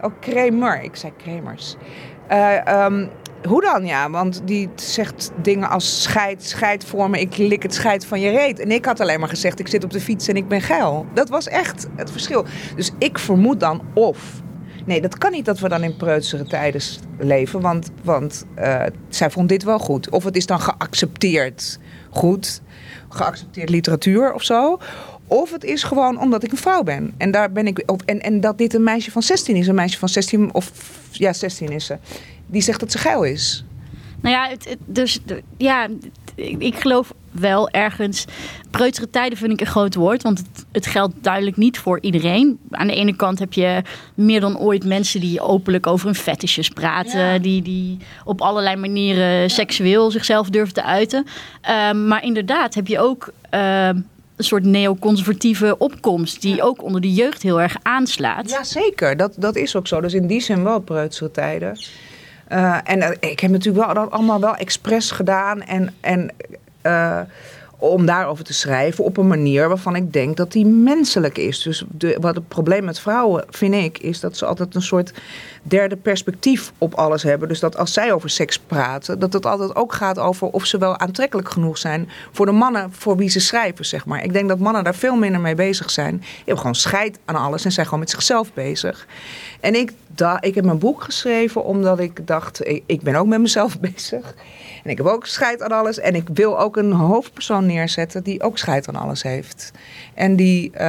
Oh, 0.00 0.12
Kramer. 0.20 0.82
Ik 0.82 0.96
zei 0.96 1.12
Kremers. 1.16 1.76
Eh, 2.26 2.66
ehm, 2.66 3.06
hoe 3.46 3.60
dan, 3.60 3.86
ja? 3.86 4.10
Want 4.10 4.42
die 4.44 4.68
zegt 4.74 5.30
dingen 5.42 5.68
als 5.68 6.02
scheid, 6.02 6.44
scheid 6.44 6.84
voor 6.84 7.10
me, 7.10 7.20
ik 7.20 7.36
lik 7.36 7.62
het 7.62 7.74
scheid 7.74 8.06
van 8.06 8.20
je 8.20 8.30
reet. 8.30 8.58
En 8.58 8.70
ik 8.70 8.84
had 8.84 9.00
alleen 9.00 9.20
maar 9.20 9.28
gezegd, 9.28 9.58
ik 9.58 9.68
zit 9.68 9.84
op 9.84 9.90
de 9.90 10.00
fiets 10.00 10.28
en 10.28 10.36
ik 10.36 10.48
ben 10.48 10.60
geil. 10.60 11.06
Dat 11.14 11.28
was 11.28 11.48
echt 11.48 11.86
het 11.96 12.10
verschil. 12.10 12.44
Dus 12.76 12.90
ik 12.98 13.18
vermoed 13.18 13.60
dan 13.60 13.82
of... 13.94 14.42
Nee, 14.86 15.00
dat 15.00 15.18
kan 15.18 15.32
niet 15.32 15.44
dat 15.44 15.58
we 15.58 15.68
dan 15.68 15.82
in 15.82 15.96
preutsere 15.96 16.44
tijden 16.44 16.82
leven, 17.18 17.60
want, 17.60 17.90
want 18.02 18.44
uh, 18.58 18.82
zij 19.08 19.30
vond 19.30 19.48
dit 19.48 19.62
wel 19.62 19.78
goed. 19.78 20.10
Of 20.10 20.24
het 20.24 20.36
is 20.36 20.46
dan 20.46 20.60
geaccepteerd 20.60 21.78
goed, 22.10 22.60
geaccepteerd 23.08 23.68
literatuur 23.68 24.32
of 24.32 24.42
zo. 24.42 24.78
Of 25.26 25.52
het 25.52 25.64
is 25.64 25.82
gewoon 25.82 26.20
omdat 26.20 26.42
ik 26.42 26.50
een 26.50 26.58
vrouw 26.58 26.82
ben. 26.82 27.14
En, 27.16 27.30
daar 27.30 27.52
ben 27.52 27.66
ik, 27.66 27.82
of, 27.86 28.00
en, 28.04 28.20
en 28.20 28.40
dat 28.40 28.58
dit 28.58 28.74
een 28.74 28.82
meisje 28.82 29.10
van 29.10 29.22
16 29.22 29.56
is. 29.56 29.66
Een 29.66 29.74
meisje 29.74 29.98
van 29.98 30.08
16, 30.08 30.54
of 30.54 30.72
ja, 31.10 31.32
16 31.32 31.68
is 31.68 31.84
ze. 31.84 31.98
Die 32.46 32.62
zegt 32.62 32.80
dat 32.80 32.92
ze 32.92 32.98
geil 32.98 33.22
is. 33.22 33.64
Nou 34.20 34.34
ja, 34.34 34.48
het, 34.48 34.76
dus 34.86 35.20
ja, 35.56 35.88
ik 36.36 36.74
geloof 36.74 37.12
wel 37.30 37.70
ergens. 37.70 38.24
Preutere 38.70 39.10
tijden 39.10 39.38
vind 39.38 39.52
ik 39.52 39.60
een 39.60 39.66
groot 39.66 39.94
woord, 39.94 40.22
want 40.22 40.38
het, 40.38 40.66
het, 40.72 40.86
geldt 40.86 41.14
duidelijk 41.20 41.56
niet 41.56 41.78
voor 41.78 41.98
iedereen. 42.00 42.58
Aan 42.70 42.86
de 42.86 42.94
ene 42.94 43.16
kant 43.16 43.38
heb 43.38 43.52
je 43.52 43.82
meer 44.14 44.40
dan 44.40 44.58
ooit 44.58 44.84
mensen 44.84 45.20
die 45.20 45.40
openlijk 45.40 45.86
over 45.86 46.06
hun 46.06 46.14
fetishes 46.14 46.68
praten, 46.68 47.42
die, 47.42 47.62
die 47.62 47.98
op 48.24 48.40
allerlei 48.40 48.76
manieren 48.76 49.50
seksueel 49.50 50.10
zichzelf 50.10 50.48
durven 50.50 50.74
te 50.74 50.84
uiten. 50.84 51.26
Ehm, 51.60 52.06
maar 52.06 52.24
inderdaad 52.24 52.74
heb 52.74 52.86
je 52.86 52.98
ook. 52.98 53.32
Ehm, 53.50 53.96
een 54.36 54.46
soort 54.46 54.64
neoconservatieve 54.64 55.78
opkomst 55.78 56.42
die 56.42 56.62
ook 56.62 56.82
onder 56.82 57.00
de 57.00 57.12
jeugd 57.12 57.42
heel 57.42 57.60
erg 57.60 57.76
aanslaat. 57.82 58.50
Ja, 58.50 58.64
zeker. 58.64 59.16
Dat, 59.16 59.34
dat 59.36 59.56
is 59.56 59.76
ook 59.76 59.86
zo. 59.86 60.00
Dus 60.00 60.14
in 60.14 60.26
die 60.26 60.40
zin 60.40 60.64
wel 60.64 60.80
preutsere 60.80 61.30
tijden. 61.30 61.78
Uh, 62.52 62.78
en 62.84 63.16
ik 63.20 63.40
heb 63.40 63.50
natuurlijk 63.50 63.84
wel 63.84 63.94
dat 63.94 64.10
allemaal 64.10 64.40
wel 64.40 64.54
expres 64.54 65.10
gedaan. 65.10 65.62
En, 65.62 65.94
en 66.00 66.30
uh, 66.82 67.20
om 67.78 68.06
daarover 68.06 68.44
te 68.44 68.54
schrijven 68.54 69.04
op 69.04 69.16
een 69.16 69.26
manier 69.26 69.68
waarvan 69.68 69.96
ik 69.96 70.12
denk 70.12 70.36
dat 70.36 70.52
die 70.52 70.66
menselijk 70.66 71.38
is. 71.38 71.62
Dus 71.62 71.84
wat 72.20 72.34
het 72.34 72.48
probleem 72.48 72.84
met 72.84 73.00
vrouwen, 73.00 73.44
vind 73.48 73.74
ik, 73.74 73.98
is 73.98 74.20
dat 74.20 74.36
ze 74.36 74.46
altijd 74.46 74.74
een 74.74 74.82
soort 74.82 75.12
derde 75.62 75.96
perspectief 75.96 76.72
op 76.78 76.94
alles 76.94 77.22
hebben. 77.22 77.48
Dus 77.48 77.60
dat 77.60 77.76
als 77.76 77.92
zij 77.92 78.12
over 78.12 78.30
seks 78.30 78.58
praten, 78.58 79.18
dat 79.18 79.32
het 79.32 79.46
altijd 79.46 79.76
ook 79.76 79.92
gaat 79.92 80.18
over 80.18 80.48
of 80.48 80.64
ze 80.64 80.78
wel 80.78 80.98
aantrekkelijk 80.98 81.50
genoeg 81.50 81.78
zijn 81.78 82.08
voor 82.32 82.46
de 82.46 82.52
mannen 82.52 82.92
voor 82.92 83.16
wie 83.16 83.28
ze 83.28 83.40
schrijven, 83.40 83.86
zeg 83.86 84.06
maar. 84.06 84.24
Ik 84.24 84.32
denk 84.32 84.48
dat 84.48 84.58
mannen 84.58 84.84
daar 84.84 84.94
veel 84.94 85.16
minder 85.16 85.40
mee 85.40 85.54
bezig 85.54 85.90
zijn. 85.90 86.16
Die 86.16 86.36
hebben 86.36 86.58
gewoon 86.58 86.74
scheid 86.74 87.18
aan 87.24 87.36
alles 87.36 87.64
en 87.64 87.72
zijn 87.72 87.86
gewoon 87.86 88.00
met 88.00 88.10
zichzelf 88.10 88.52
bezig. 88.52 89.06
En 89.60 89.74
ik, 89.74 89.92
ik 90.40 90.54
heb 90.54 90.64
mijn 90.64 90.78
boek 90.78 91.02
geschreven 91.02 91.64
omdat 91.64 91.98
ik 91.98 92.26
dacht, 92.26 92.66
ik, 92.86 93.00
ben 93.02 93.14
ook 93.14 93.26
met 93.26 93.40
mezelf 93.40 93.80
bezig. 93.90 94.34
En 94.84 94.90
ik 94.90 94.96
heb 94.96 95.06
ook 95.06 95.26
scheid 95.26 95.62
aan 95.62 95.72
alles. 95.72 95.98
En 95.98 96.14
ik 96.14 96.28
wil 96.32 96.60
ook 96.60 96.76
een 96.76 96.92
hoofdpersoon 96.92 97.66
neerzetten 97.66 98.22
die 98.22 98.42
ook 98.42 98.58
scheid 98.58 98.88
aan 98.88 98.96
alles 98.96 99.22
heeft. 99.22 99.70
En 100.14 100.36
die 100.36 100.70
uh, 100.74 100.80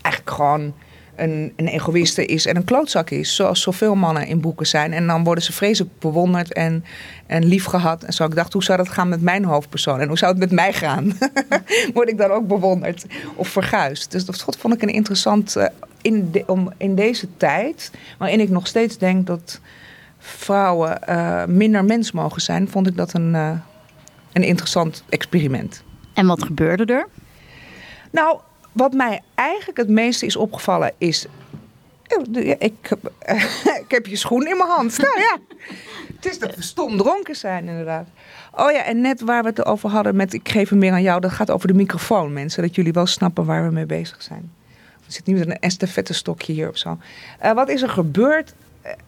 eigenlijk 0.00 0.30
gewoon 0.30 0.74
een, 1.16 1.52
een 1.56 1.66
egoïste 1.66 2.26
is 2.26 2.46
en 2.46 2.56
een 2.56 2.64
klootzak 2.64 3.10
is. 3.10 3.34
Zoals 3.34 3.60
zoveel 3.60 3.94
mannen 3.94 4.26
in 4.26 4.40
boeken 4.40 4.66
zijn. 4.66 4.92
En 4.92 5.06
dan 5.06 5.24
worden 5.24 5.44
ze 5.44 5.52
vreselijk 5.52 5.98
bewonderd 5.98 6.52
en, 6.52 6.84
en 7.26 7.44
lief 7.44 7.64
gehad. 7.64 8.02
En 8.02 8.12
zo 8.12 8.24
ik 8.24 8.34
dacht, 8.34 8.52
hoe 8.52 8.64
zou 8.64 8.78
dat 8.78 8.88
gaan 8.88 9.08
met 9.08 9.22
mijn 9.22 9.44
hoofdpersoon? 9.44 10.00
En 10.00 10.08
hoe 10.08 10.18
zou 10.18 10.30
het 10.30 10.40
met 10.40 10.50
mij 10.52 10.72
gaan? 10.72 11.12
Word 11.94 12.08
ik 12.08 12.18
dan 12.18 12.30
ook 12.30 12.46
bewonderd 12.48 13.06
of 13.34 13.48
verguisd? 13.48 14.10
Dus 14.10 14.24
dat 14.24 14.56
vond 14.58 14.74
ik 14.74 14.82
een 14.82 14.88
interessant... 14.88 15.56
Uh, 15.56 15.64
in, 16.04 16.30
de, 16.30 16.44
om, 16.46 16.72
in 16.76 16.94
deze 16.94 17.28
tijd, 17.36 17.90
waarin 18.18 18.40
ik 18.40 18.48
nog 18.48 18.66
steeds 18.66 18.98
denk 18.98 19.26
dat 19.26 19.60
vrouwen 20.18 20.98
uh, 21.08 21.44
minder 21.44 21.84
mens 21.84 22.12
mogen 22.12 22.42
zijn, 22.42 22.68
vond 22.68 22.86
ik 22.86 22.96
dat 22.96 23.12
een, 23.12 23.34
uh, 23.34 23.50
een 24.32 24.42
interessant 24.42 25.04
experiment. 25.08 25.82
En 26.12 26.26
wat 26.26 26.44
gebeurde 26.44 26.92
er? 26.92 27.06
Nou, 28.10 28.38
wat 28.74 28.92
mij 28.92 29.20
eigenlijk 29.34 29.78
het 29.78 29.88
meeste 29.88 30.26
is 30.26 30.36
opgevallen 30.36 30.92
is. 30.98 31.26
Oh, 32.16 32.36
ik, 32.58 32.58
ik 33.84 33.84
heb 33.88 34.06
je 34.06 34.16
schoen 34.16 34.46
in 34.46 34.56
mijn 34.56 34.70
hand. 34.70 34.98
Nou 35.04 35.18
ja, 35.18 35.38
het 36.16 36.26
is 36.26 36.38
dat 36.38 36.54
we 36.54 36.62
stom 36.62 36.96
dronken 36.96 37.36
zijn, 37.36 37.68
inderdaad. 37.68 38.06
Oh 38.52 38.70
ja, 38.70 38.84
en 38.84 39.00
net 39.00 39.20
waar 39.20 39.42
we 39.42 39.48
het 39.48 39.64
over 39.64 39.90
hadden 39.90 40.16
met 40.16 40.32
ik 40.32 40.48
geef 40.48 40.68
hem 40.68 40.78
meer 40.78 40.92
aan 40.92 41.02
jou, 41.02 41.20
dat 41.20 41.32
gaat 41.32 41.50
over 41.50 41.68
de 41.68 41.74
microfoon, 41.74 42.32
mensen. 42.32 42.62
Dat 42.62 42.74
jullie 42.74 42.92
wel 42.92 43.06
snappen 43.06 43.44
waar 43.44 43.64
we 43.64 43.72
mee 43.72 43.86
bezig 43.86 44.22
zijn. 44.22 44.52
Er 45.06 45.12
zit 45.12 45.26
niet 45.26 45.38
met 45.38 45.46
een 45.46 45.58
estafette 45.58 46.14
stokje 46.14 46.52
hier 46.52 46.68
of 46.68 46.78
zo. 46.78 46.98
Uh, 47.44 47.52
wat 47.52 47.68
is 47.68 47.82
er 47.82 47.88
gebeurd? 47.88 48.54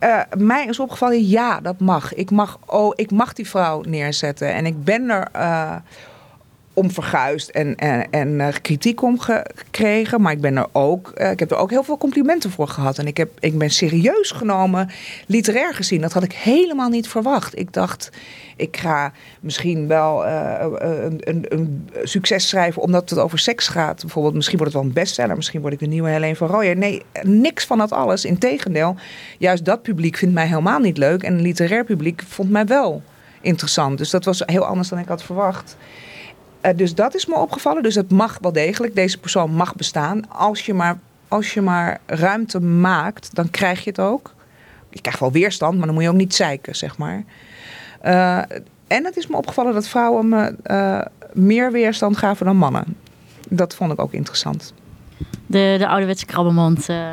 uh, 0.01 0.21
mij 0.37 0.67
is 0.67 0.81
opgevallen, 0.81 1.29
ja, 1.29 1.61
dat 1.61 1.81
mag. 1.81 2.15
Ik 2.15 2.31
mag, 2.31 2.59
oh, 2.67 2.93
ik 2.97 3.11
mag 3.11 3.33
die 3.33 3.49
vrouw 3.49 3.81
neerzetten. 3.81 4.53
En 4.53 4.67
ik 4.67 4.85
ben 4.85 5.11
er 5.11 5.29
uh, 5.37 5.77
om 6.77 6.91
verguisd 6.91 7.49
en, 7.49 7.77
en, 7.77 8.11
en 8.11 8.29
uh, 8.29 8.49
kritiek 8.63 9.03
om 9.03 9.21
gekregen. 9.21 10.21
Maar 10.21 10.33
ik 10.33 10.41
ben 10.41 10.57
er 10.57 10.67
ook, 10.73 11.11
ik 11.11 11.39
heb 11.39 11.51
er 11.51 11.57
ook 11.57 11.71
heel 11.71 11.83
veel 11.83 11.99
complimenten 11.99 12.51
voor 12.51 12.69
gehad. 12.69 12.99
En 12.99 13.07
ik, 13.07 13.17
heb, 13.17 13.31
ik 13.41 13.59
ben 13.59 13.71
serieus 13.71 14.31
genomen, 14.31 14.91
literair 15.27 15.75
gezien. 15.75 16.01
Dat 16.01 16.13
had 16.13 16.23
ik 16.23 16.33
helemaal 16.33 16.89
niet 16.89 17.09
verwacht. 17.09 17.59
Ik 17.59 17.73
dacht, 17.73 18.11
ik 18.57 18.77
ga 18.77 19.13
misschien 19.41 19.87
wel 19.87 20.27
uh, 20.27 20.55
een, 20.79 21.21
een, 21.21 21.45
een, 21.49 21.89
succes 22.03 22.49
schrijven 22.49 22.83
omdat 22.83 23.11
het 23.11 23.19
over 23.19 23.39
seks 23.39 23.69
gaat. 23.69 24.01
Bijvoorbeeld, 24.01 24.35
misschien 24.35 24.59
wordt 24.59 24.73
het 24.73 24.83
wel 24.83 24.91
een 24.91 24.97
bestseller. 24.99 25.37
Misschien 25.37 25.61
word 25.61 25.73
ik 25.73 25.79
de 25.79 25.87
nieuwe 25.87 26.09
Helene 26.09 26.37
van 26.37 26.49
Rooyen. 26.49 26.79
Nee, 26.79 27.03
niks 27.23 27.65
van 27.65 27.79
dat 27.79 27.93
alles. 27.93 28.25
Integendeel, 28.25 28.97
juist 29.39 29.65
dat 29.65 29.83
publiek 29.83 30.17
vindt 30.17 30.35
mij 30.35 30.47
helemaal 30.47 30.81
niet 30.81 30.99
leuk. 30.99 31.23
En 31.23 31.35
een 31.35 31.43
literair 31.43 31.85
publiek 31.85 32.23
vond 32.27 32.51
mij 32.51 32.67
wel 32.67 33.03
interessant. 33.41 33.99
Dus 33.99 34.11
dat 34.11 34.25
was 34.25 34.43
heel 34.47 34.65
anders 34.65 34.89
dan 34.89 34.99
ik 34.99 35.09
had 35.09 35.23
verwacht. 35.23 35.77
Uh, 36.67 36.73
dus 36.77 36.95
dat 36.95 37.15
is 37.15 37.27
me 37.27 37.35
opgevallen. 37.35 37.83
Dus 37.83 37.95
het 37.95 38.11
mag 38.11 38.39
wel 38.41 38.53
degelijk. 38.53 38.95
Deze 38.95 39.19
persoon 39.19 39.51
mag 39.51 39.75
bestaan. 39.75 40.31
Als 40.31 40.67
je 40.67 40.75
maar, 40.75 40.99
als 41.29 41.55
je 41.55 41.61
maar 41.61 42.01
ruimte 42.07 42.61
maakt, 42.61 43.35
dan 43.35 43.51
krijg 43.51 43.85
je 43.85 43.91
het 43.91 44.01
ook. 44.01 44.35
Je 44.91 45.01
krijgt 45.01 45.21
wel 45.21 45.33
weerstand, 45.33 45.77
maar 45.77 45.87
dan 45.87 45.95
moet 45.95 46.05
je 46.05 46.11
ook 46.11 46.17
niet 46.17 46.35
zeiken, 46.35 46.77
zeg 46.77 46.99
maar. 46.99 47.25
Uh, 48.05 48.39
en 48.87 49.05
het 49.05 49.17
is 49.17 49.27
me 49.27 49.37
opgevallen 49.37 49.75
dat 49.75 49.89
vrouwen 49.89 50.29
me 50.29 50.55
uh, 50.67 51.01
meer 51.33 51.73
weerstand 51.73 52.17
gaven 52.17 52.47
dan 52.47 52.57
mannen. 52.57 52.97
Dat 53.49 53.75
vond 53.75 53.93
ik 53.93 54.01
ook 54.01 54.13
interessant. 54.13 54.75
De, 55.47 55.75
de 55.79 55.87
ouderwetse 55.87 56.27
krabbenmand? 56.27 56.89
Uh... 56.89 57.09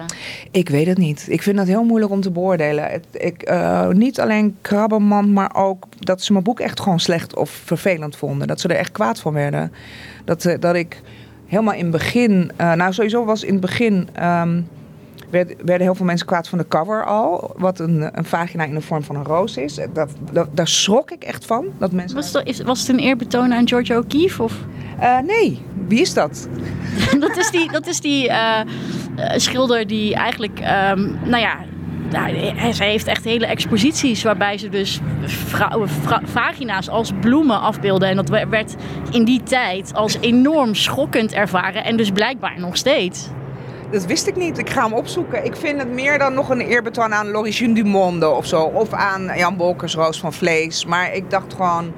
Ik 0.52 0.70
weet 0.70 0.88
het 0.88 0.98
niet. 0.98 1.26
Ik 1.30 1.42
vind 1.42 1.58
dat 1.58 1.68
heel 1.68 1.84
moeilijk 1.84 2.12
om 2.12 2.22
te 2.22 2.32
beoordelen. 2.32 2.92
Het, 2.92 3.06
ik, 3.12 3.50
uh, 3.50 3.88
niet 3.90 4.20
alleen 4.20 4.58
krabbenmand, 4.62 5.32
maar 5.32 5.56
ook 5.56 5.86
dat 6.00 6.22
ze 6.22 6.32
mijn 6.32 6.44
boek 6.44 6.60
echt 6.60 6.80
gewoon 6.80 7.00
slecht 7.00 7.36
of 7.36 7.50
vervelend 7.50 8.16
vonden. 8.16 8.48
Dat 8.48 8.60
ze 8.60 8.68
er 8.68 8.76
echt 8.76 8.92
kwaad 8.92 9.20
van 9.20 9.34
werden. 9.34 9.72
Dat, 10.26 10.46
uh, 10.46 10.56
dat 10.60 10.76
ik 10.76 11.02
helemaal 11.46 11.74
in 11.74 11.84
het 11.84 11.92
begin... 11.92 12.52
nou, 12.58 12.94
sowieso 12.94 13.26
was 13.26 13.44
in 13.44 13.52
het 13.52 13.62
begin... 13.62 14.08
Um, 14.24 14.68
werden 15.42 15.82
heel 15.82 15.96
veel 15.96 16.06
mensen 16.06 16.28
kwaad 16.28 16.48
van 16.48 16.58
de 16.58 16.68
cover 16.68 17.06
al. 17.06 17.54
Wat 17.58 17.80
een, 17.80 18.18
een 18.18 18.26
vagina 18.26 18.64
in 18.64 18.74
de 18.74 18.82
vorm 18.82 19.04
van 19.04 19.16
een 19.16 19.24
roos 19.24 19.58
is. 19.58 19.80
Dat, 19.94 20.10
dat, 20.32 20.48
daar 20.52 20.68
schrok 20.68 21.12
ik 21.12 21.24
echt 21.24 21.46
van. 21.46 21.66
Dat 21.78 21.92
mensen... 21.92 22.16
was, 22.16 22.34
het, 22.34 22.64
was 22.64 22.80
het 22.80 22.90
een 22.90 23.00
eerbetoon 23.00 23.54
aan 23.54 23.68
George 23.68 23.98
O'Keeffe? 23.98 24.44
Of? 24.44 24.54
Uh, 25.00 25.20
nee, 25.20 25.62
wie 25.88 26.02
is 26.02 26.14
dat? 26.14 26.48
dat 27.20 27.38
is 27.38 27.52
die, 27.52 27.72
dat 27.72 27.88
is 27.88 28.00
die 28.00 28.28
uh, 28.28 28.60
schilder 29.36 29.88
die 29.88 30.16
eigenlijk, 30.16 30.60
um, 30.60 31.18
nou 31.24 31.42
ja, 31.42 31.58
nou, 32.12 32.74
zij 32.74 32.90
heeft 32.90 33.08
echt 33.08 33.24
hele 33.24 33.46
exposities 33.46 34.24
waarbij 34.24 34.58
ze 34.58 34.70
dus 34.70 35.00
vrouwen, 35.26 35.90
vagina's 36.24 36.90
als 36.90 37.12
bloemen 37.22 37.60
afbeelden. 37.60 38.10
En 38.10 38.16
dat 38.16 38.30
werd 38.30 38.76
in 39.12 39.24
die 39.24 39.44
tijd 39.44 39.94
als 39.94 40.18
enorm 40.20 40.76
schokkend 40.76 41.34
ervaren 41.34 41.84
en 41.84 41.98
dus 41.98 42.12
blijkbaar 42.12 42.60
nog 42.60 42.78
steeds. 42.78 43.30
Dat 43.94 44.06
wist 44.06 44.28
ik 44.28 44.36
niet. 44.36 44.58
Ik 44.58 44.70
ga 44.70 44.84
hem 44.84 44.94
opzoeken. 44.94 45.46
Ik 45.46 45.56
vind 45.56 45.80
het 45.80 45.92
meer 45.92 46.20
dan 46.20 46.34
nog 46.34 46.50
een 46.50 46.62
eerbetoon 46.62 47.14
aan 47.14 47.32
L'Origine 47.32 47.74
du 47.74 47.84
Monde 47.84 48.30
of 48.30 48.46
zo. 48.46 48.62
Of 48.62 48.94
aan 48.94 49.32
Jan 49.38 49.58
Bolkers 49.58 49.96
Roos 49.96 50.20
van 50.20 50.34
Vlees. 50.34 50.86
Maar 50.86 51.14
ik 51.14 51.30
dacht 51.30 51.54
gewoon, 51.54 51.94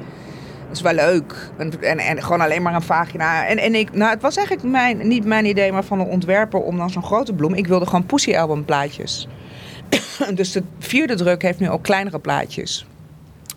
dat 0.68 0.76
is 0.76 0.82
wel 0.82 0.94
leuk. 0.94 1.50
En, 1.58 1.82
en, 1.82 2.00
en, 2.00 2.24
gewoon 2.24 2.42
alleen 2.42 2.62
maar 2.62 2.74
een 2.74 2.82
vagina. 2.82 3.48
En, 3.48 3.58
en 3.58 3.76
ik, 3.76 3.94
nou, 3.94 4.12
het 4.12 4.22
was 4.22 4.38
eigenlijk 4.38 4.68
mijn, 4.68 5.08
niet 5.08 5.26
mijn 5.26 5.46
idee, 5.46 5.72
maar 5.72 5.84
van 5.84 6.00
een 6.00 6.06
ontwerper 6.06 6.60
om 6.60 6.78
dan 6.78 6.90
zo'n 6.90 7.04
grote 7.04 7.34
bloem. 7.34 7.54
Ik 7.54 7.68
wilde 7.68 7.86
gewoon 7.86 8.06
Pussy 8.06 8.36
Album 8.36 8.66
plaatjes. 8.66 9.28
dus 10.34 10.52
de 10.52 10.64
vierde 10.80 11.16
druk 11.16 11.42
heeft 11.42 11.60
nu 11.60 11.70
ook 11.70 11.84
kleinere 11.84 12.20
plaatjes. 12.20 12.86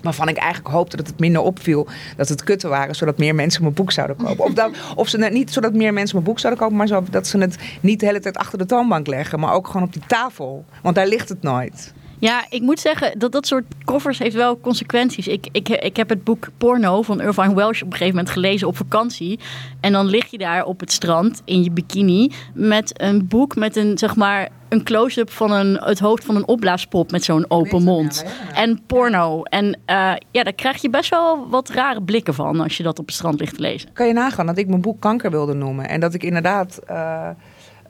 Waarvan 0.03 0.29
ik 0.29 0.37
eigenlijk 0.37 0.75
hoopte 0.75 0.97
dat 0.97 1.07
het 1.07 1.19
minder 1.19 1.43
opviel 1.43 1.87
dat 2.17 2.29
het 2.29 2.45
kutten 2.45 2.69
waren, 2.69 2.95
zodat 2.95 3.19
meer 3.19 3.35
mensen 3.35 3.63
mijn 3.63 3.75
boek 3.75 3.93
zouden 3.93 4.17
kopen. 4.17 4.45
Of, 4.45 4.53
dat, 4.53 4.71
of 4.95 5.09
ze 5.09 5.19
net 5.19 5.33
niet 5.33 5.53
zodat 5.53 5.73
meer 5.73 5.93
mensen 5.93 6.17
mijn 6.17 6.29
boek 6.29 6.39
zouden 6.39 6.63
kopen, 6.63 6.77
maar 6.77 6.87
zo, 6.87 7.05
dat 7.11 7.27
ze 7.27 7.39
het 7.39 7.57
niet 7.81 8.01
de 8.01 8.07
hele 8.07 8.21
tijd 8.21 8.37
achter 8.37 8.59
de 8.59 8.67
toonbank 8.67 9.07
leggen, 9.07 9.41
maar 9.41 9.53
ook 9.53 9.67
gewoon 9.67 9.83
op 9.83 9.93
die 9.93 10.03
tafel. 10.07 10.65
Want 10.83 10.95
daar 10.95 11.07
ligt 11.07 11.29
het 11.29 11.43
nooit. 11.43 11.93
Ja, 12.21 12.45
ik 12.51 12.63
moet 12.63 12.81
zeggen 12.81 13.19
dat 13.19 13.33
dat 13.33 13.47
soort 13.47 13.65
covers 13.85 14.19
heeft 14.19 14.35
wel 14.35 14.61
consequenties. 14.61 15.29
Ik, 15.29 15.49
ik, 15.53 15.69
ik 15.69 15.97
heb 15.97 16.09
het 16.09 16.25
boek 16.25 16.49
Porno 16.57 17.03
van 17.03 17.21
Irvine 17.21 17.55
Welsh 17.55 17.83
op 17.83 17.87
een 17.87 17.93
gegeven 17.93 18.15
moment 18.15 18.33
gelezen 18.33 18.69
op 18.69 18.77
vakantie. 18.77 19.39
En 19.81 19.93
dan 19.93 20.07
lig 20.07 20.27
je 20.31 20.39
daar 20.39 20.65
op 20.65 20.81
het 20.81 20.93
strand 20.93 21.43
in 21.45 21.63
je 21.63 21.71
bikini 21.71 22.33
met 22.55 23.03
een 23.03 23.29
boek 23.29 23.57
met 23.57 23.77
een, 23.77 23.99
zeg 23.99 24.17
maar, 24.17 24.49
een 24.69 24.85
close-up 24.85 25.31
van 25.31 25.53
een, 25.53 25.75
het 25.75 25.99
hoofd 25.99 26.25
van 26.25 26.37
een 26.37 26.47
opblaaspop 26.47 27.11
met 27.11 27.25
zo'n 27.25 27.45
open 27.51 27.83
mond. 27.83 28.25
En 28.55 28.81
porno. 28.87 29.43
En 29.43 29.65
uh, 29.67 30.13
ja, 30.31 30.43
daar 30.43 30.53
krijg 30.53 30.83
je 30.83 30.91
best 30.91 31.11
wel 31.11 31.49
wat 31.49 31.69
rare 31.69 32.03
blikken 32.03 32.35
van 32.35 32.61
als 32.61 32.77
je 32.77 32.83
dat 32.83 32.99
op 32.99 33.07
het 33.07 33.15
strand 33.15 33.41
ligt 33.41 33.55
te 33.55 33.61
lezen. 33.61 33.93
Kan 33.93 34.07
je 34.07 34.13
nagaan 34.13 34.47
dat 34.47 34.59
ik 34.59 34.69
mijn 34.69 34.81
boek 34.81 35.01
Kanker 35.01 35.31
wilde 35.31 35.55
noemen. 35.55 35.89
En 35.89 36.01
dat 36.01 36.15
ik 36.15 36.23
inderdaad... 36.23 36.81
Uh, 36.91 37.29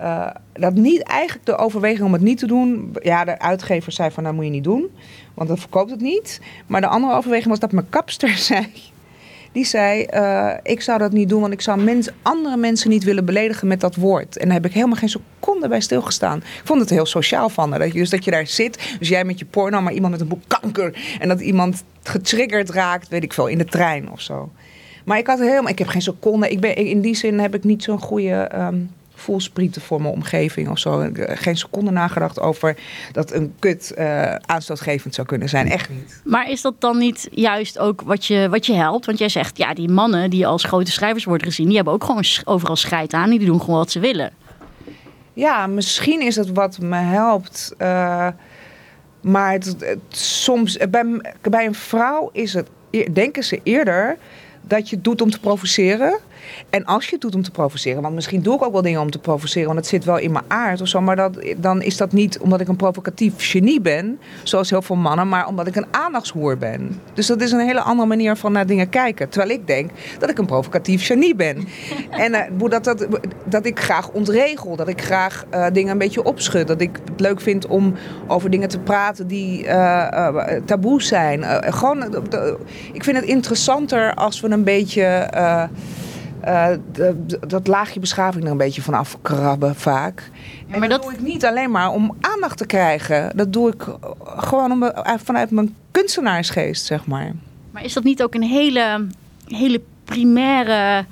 uh, 0.01 0.31
dat 0.53 0.75
niet 0.75 1.03
eigenlijk 1.03 1.47
de 1.47 1.57
overweging 1.57 2.07
om 2.07 2.13
het 2.13 2.23
niet 2.23 2.39
te 2.39 2.47
doen. 2.47 2.97
Ja, 3.03 3.25
de 3.25 3.39
uitgever 3.39 3.93
zei 3.93 4.11
van 4.11 4.23
nou 4.23 4.35
moet 4.35 4.45
je 4.45 4.51
niet 4.51 4.65
doen, 4.65 4.91
want 5.35 5.49
dan 5.49 5.59
verkoopt 5.59 5.91
het 5.91 6.01
niet. 6.01 6.41
Maar 6.67 6.81
de 6.81 6.87
andere 6.87 7.15
overweging 7.15 7.49
was 7.49 7.59
dat 7.59 7.73
mijn 7.73 7.89
kapster 7.89 8.37
zei. 8.51 8.67
Die 9.53 9.65
zei: 9.65 10.07
uh, 10.15 10.53
Ik 10.63 10.81
zou 10.81 10.99
dat 10.99 11.13
niet 11.13 11.29
doen, 11.29 11.41
want 11.41 11.53
ik 11.53 11.61
zou 11.61 12.03
andere 12.23 12.57
mensen 12.57 12.91
niet 12.91 13.05
willen 13.05 13.25
beledigen 13.25 13.69
met 13.69 13.81
dat 13.81 13.95
woord. 13.95 14.37
En 14.37 14.45
daar 14.45 14.55
heb 14.55 14.67
ik 14.67 14.73
helemaal 14.73 14.97
geen 14.97 15.09
seconde 15.09 15.69
bij 15.69 15.81
stilgestaan. 15.81 16.39
Ik 16.39 16.63
vond 16.65 16.81
het 16.81 16.91
heel 16.91 17.07
sociaal 17.07 17.49
van 17.49 17.71
haar. 17.71 17.79
Dat 17.79 17.93
dus 17.93 18.11
dat 18.11 18.25
je 18.25 18.31
daar 18.31 18.47
zit, 18.47 18.97
dus 18.99 19.09
jij 19.09 19.25
met 19.25 19.39
je 19.39 19.45
porno, 19.45 19.81
maar 19.81 19.93
iemand 19.93 20.13
met 20.13 20.21
een 20.21 20.29
boek 20.29 20.43
kanker. 20.47 21.17
En 21.21 21.29
dat 21.29 21.41
iemand 21.41 21.85
getriggerd 22.03 22.71
raakt, 22.71 23.09
weet 23.09 23.23
ik 23.23 23.33
veel, 23.33 23.47
in 23.47 23.59
de 23.59 23.65
trein 23.65 24.11
of 24.11 24.21
zo. 24.21 24.53
Maar 25.05 25.19
ik 25.19 25.27
had 25.27 25.39
helemaal, 25.39 25.69
ik 25.69 25.79
heb 25.79 25.89
geen 25.89 26.03
seconde. 26.03 26.51
Ik 26.51 26.61
ben, 26.61 26.77
in 26.77 27.01
die 27.01 27.15
zin 27.15 27.39
heb 27.39 27.55
ik 27.55 27.65
niet 27.65 27.83
zo'n 27.83 28.01
goede. 28.01 28.51
Um, 28.55 28.91
voelsprieten 29.29 29.83
voor 29.83 30.03
mijn 30.03 30.15
omgeving 30.15 30.69
of 30.69 30.79
zo. 30.79 31.11
Geen 31.15 31.57
seconde 31.57 31.91
nagedacht 31.91 32.41
over 32.41 32.77
dat 33.13 33.33
een 33.33 33.55
kut 33.59 33.95
uh, 33.99 34.35
aanstootgevend 34.35 35.15
zou 35.15 35.27
kunnen 35.27 35.49
zijn. 35.49 35.71
Echt 35.71 35.89
niet. 35.91 36.21
Maar 36.25 36.51
is 36.51 36.63
dat 36.63 36.81
dan 36.81 36.99
niet 36.99 37.29
juist 37.31 37.79
ook 37.79 38.03
wat 38.03 38.25
je, 38.25 38.49
wat 38.51 38.67
je 38.67 38.73
helpt? 38.73 39.07
Want 39.07 39.19
jij 39.19 39.29
zegt, 39.29 39.59
ja, 39.59 39.75
die 39.75 39.89
mannen 39.89 40.31
die 40.31 40.47
als 40.47 40.65
grote 40.65 40.91
schrijvers 40.91 41.25
worden 41.25 41.47
gezien... 41.47 41.67
die 41.67 41.77
hebben 41.77 41.95
ook 41.95 42.05
gewoon 42.05 42.25
overal 42.45 42.77
scheid 42.77 43.13
aan. 43.13 43.31
Die 43.31 43.45
doen 43.45 43.61
gewoon 43.61 43.79
wat 43.79 43.91
ze 43.91 44.01
willen. 44.01 44.31
Ja, 45.33 45.67
misschien 45.67 46.21
is 46.21 46.37
het 46.37 46.53
wat 46.53 46.79
me 46.79 46.97
helpt... 46.97 47.75
Uh, 47.79 48.29
maar 49.21 49.53
het, 49.53 49.77
soms, 50.09 50.77
bij, 50.91 51.21
bij 51.43 51.67
een 51.67 51.75
vrouw 51.75 52.31
is 52.33 52.55
het, 52.55 52.69
denken 53.13 53.45
ze 53.45 53.61
eerder 53.63 54.17
dat 54.63 54.89
je 54.89 54.95
het 54.97 55.05
doet 55.05 55.23
om 55.23 55.31
te 55.31 55.41
provoceren. 55.41 56.19
En 56.71 56.85
als 56.85 57.05
je 57.05 57.13
het 57.13 57.21
doet 57.21 57.35
om 57.35 57.43
te 57.43 57.51
provoceren, 57.51 58.03
want 58.03 58.15
misschien 58.15 58.43
doe 58.43 58.55
ik 58.55 58.63
ook 58.63 58.73
wel 58.73 58.83
dingen 58.83 59.01
om 59.01 59.11
te 59.11 59.19
provoceren, 59.19 59.67
want 59.67 59.79
het 59.79 59.89
zit 59.89 60.05
wel 60.05 60.19
in 60.19 60.33
mijn 60.33 60.45
aard 60.49 60.81
of 60.81 60.89
zo, 60.89 61.01
maar 61.01 61.17
dat, 61.17 61.39
dan 61.57 61.83
is 61.83 61.97
dat 61.97 62.13
niet 62.13 62.39
omdat 62.39 62.61
ik 62.61 62.69
een 62.69 62.77
provocatief 62.77 63.35
genie 63.37 63.81
ben, 63.81 64.19
zoals 64.43 64.71
heel 64.71 64.83
veel 64.83 64.97
mannen, 64.97 65.29
maar 65.29 65.47
omdat 65.47 65.67
ik 65.67 65.77
een 65.77 65.87
aandachtshoer 65.91 66.59
ben. 66.59 67.01
Dus 67.15 67.27
dat 67.27 67.41
is 67.41 67.53
een 67.53 67.67
hele 67.67 67.81
andere 67.81 68.09
manier 68.09 68.37
van 68.37 68.53
naar 68.53 68.67
dingen 68.67 68.89
kijken. 68.89 69.29
Terwijl 69.29 69.53
ik 69.53 69.67
denk 69.67 69.91
dat 70.19 70.31
ik 70.31 70.39
een 70.39 70.47
provocatief 70.47 71.07
genie 71.07 71.35
ben. 71.35 71.69
en 72.11 72.33
uh, 72.33 72.69
dat, 72.69 72.85
dat, 72.85 73.07
dat 73.45 73.67
ik 73.67 73.81
graag 73.81 74.11
ontregel, 74.11 74.77
dat 74.77 74.89
ik 74.89 75.03
graag 75.03 75.45
uh, 75.55 75.67
dingen 75.73 75.93
een 75.93 75.99
beetje 75.99 76.25
opschud, 76.25 76.67
dat 76.67 76.81
ik 76.81 76.99
het 77.11 77.21
leuk 77.21 77.41
vind 77.41 77.67
om 77.67 77.95
over 78.27 78.51
dingen 78.51 78.69
te 78.69 78.79
praten 78.79 79.27
die 79.27 79.65
uh, 79.65 80.43
taboe 80.65 81.03
zijn. 81.03 81.45
gewoon, 81.75 82.05
ik 82.93 83.05
vind 83.05 83.17
het 83.17 83.27
interessanter 83.27 84.15
als 84.15 84.41
we 84.41 84.51
een 84.51 84.65
beetje 84.65 85.29
uh, 86.45 86.69
dat 87.47 87.67
laagje 87.67 88.01
beschaving 88.01 88.45
er 88.45 88.51
een 88.51 88.57
beetje 88.57 88.83
van 88.83 88.95
afkrabben 88.95 89.75
vaak. 89.75 90.31
Maar 90.79 90.89
dat, 90.89 91.03
doe 91.03 91.13
ik 91.13 91.21
niet 91.21 91.45
alleen 91.45 91.71
maar 91.71 91.91
om 91.91 92.17
aandacht 92.21 92.59
te 92.59 92.67
krijgen. 92.67 93.37
Dat 93.37 93.53
doe 93.53 93.73
ik 93.73 93.85
gewoon 94.25 94.73
om, 94.73 94.83
eh, 94.83 95.15
vanuit 95.17 95.51
mijn 95.51 95.75
kunstenaarsgeest, 95.91 96.85
zeg 96.85 97.07
maar. 97.07 97.33
Maar 97.71 97.85
is 97.85 97.93
dat 97.93 98.05
niet 98.05 98.23
ook 98.23 98.35
een 98.35 98.43
hele, 98.43 99.07
hele 99.47 99.81
primaire, 100.05 101.05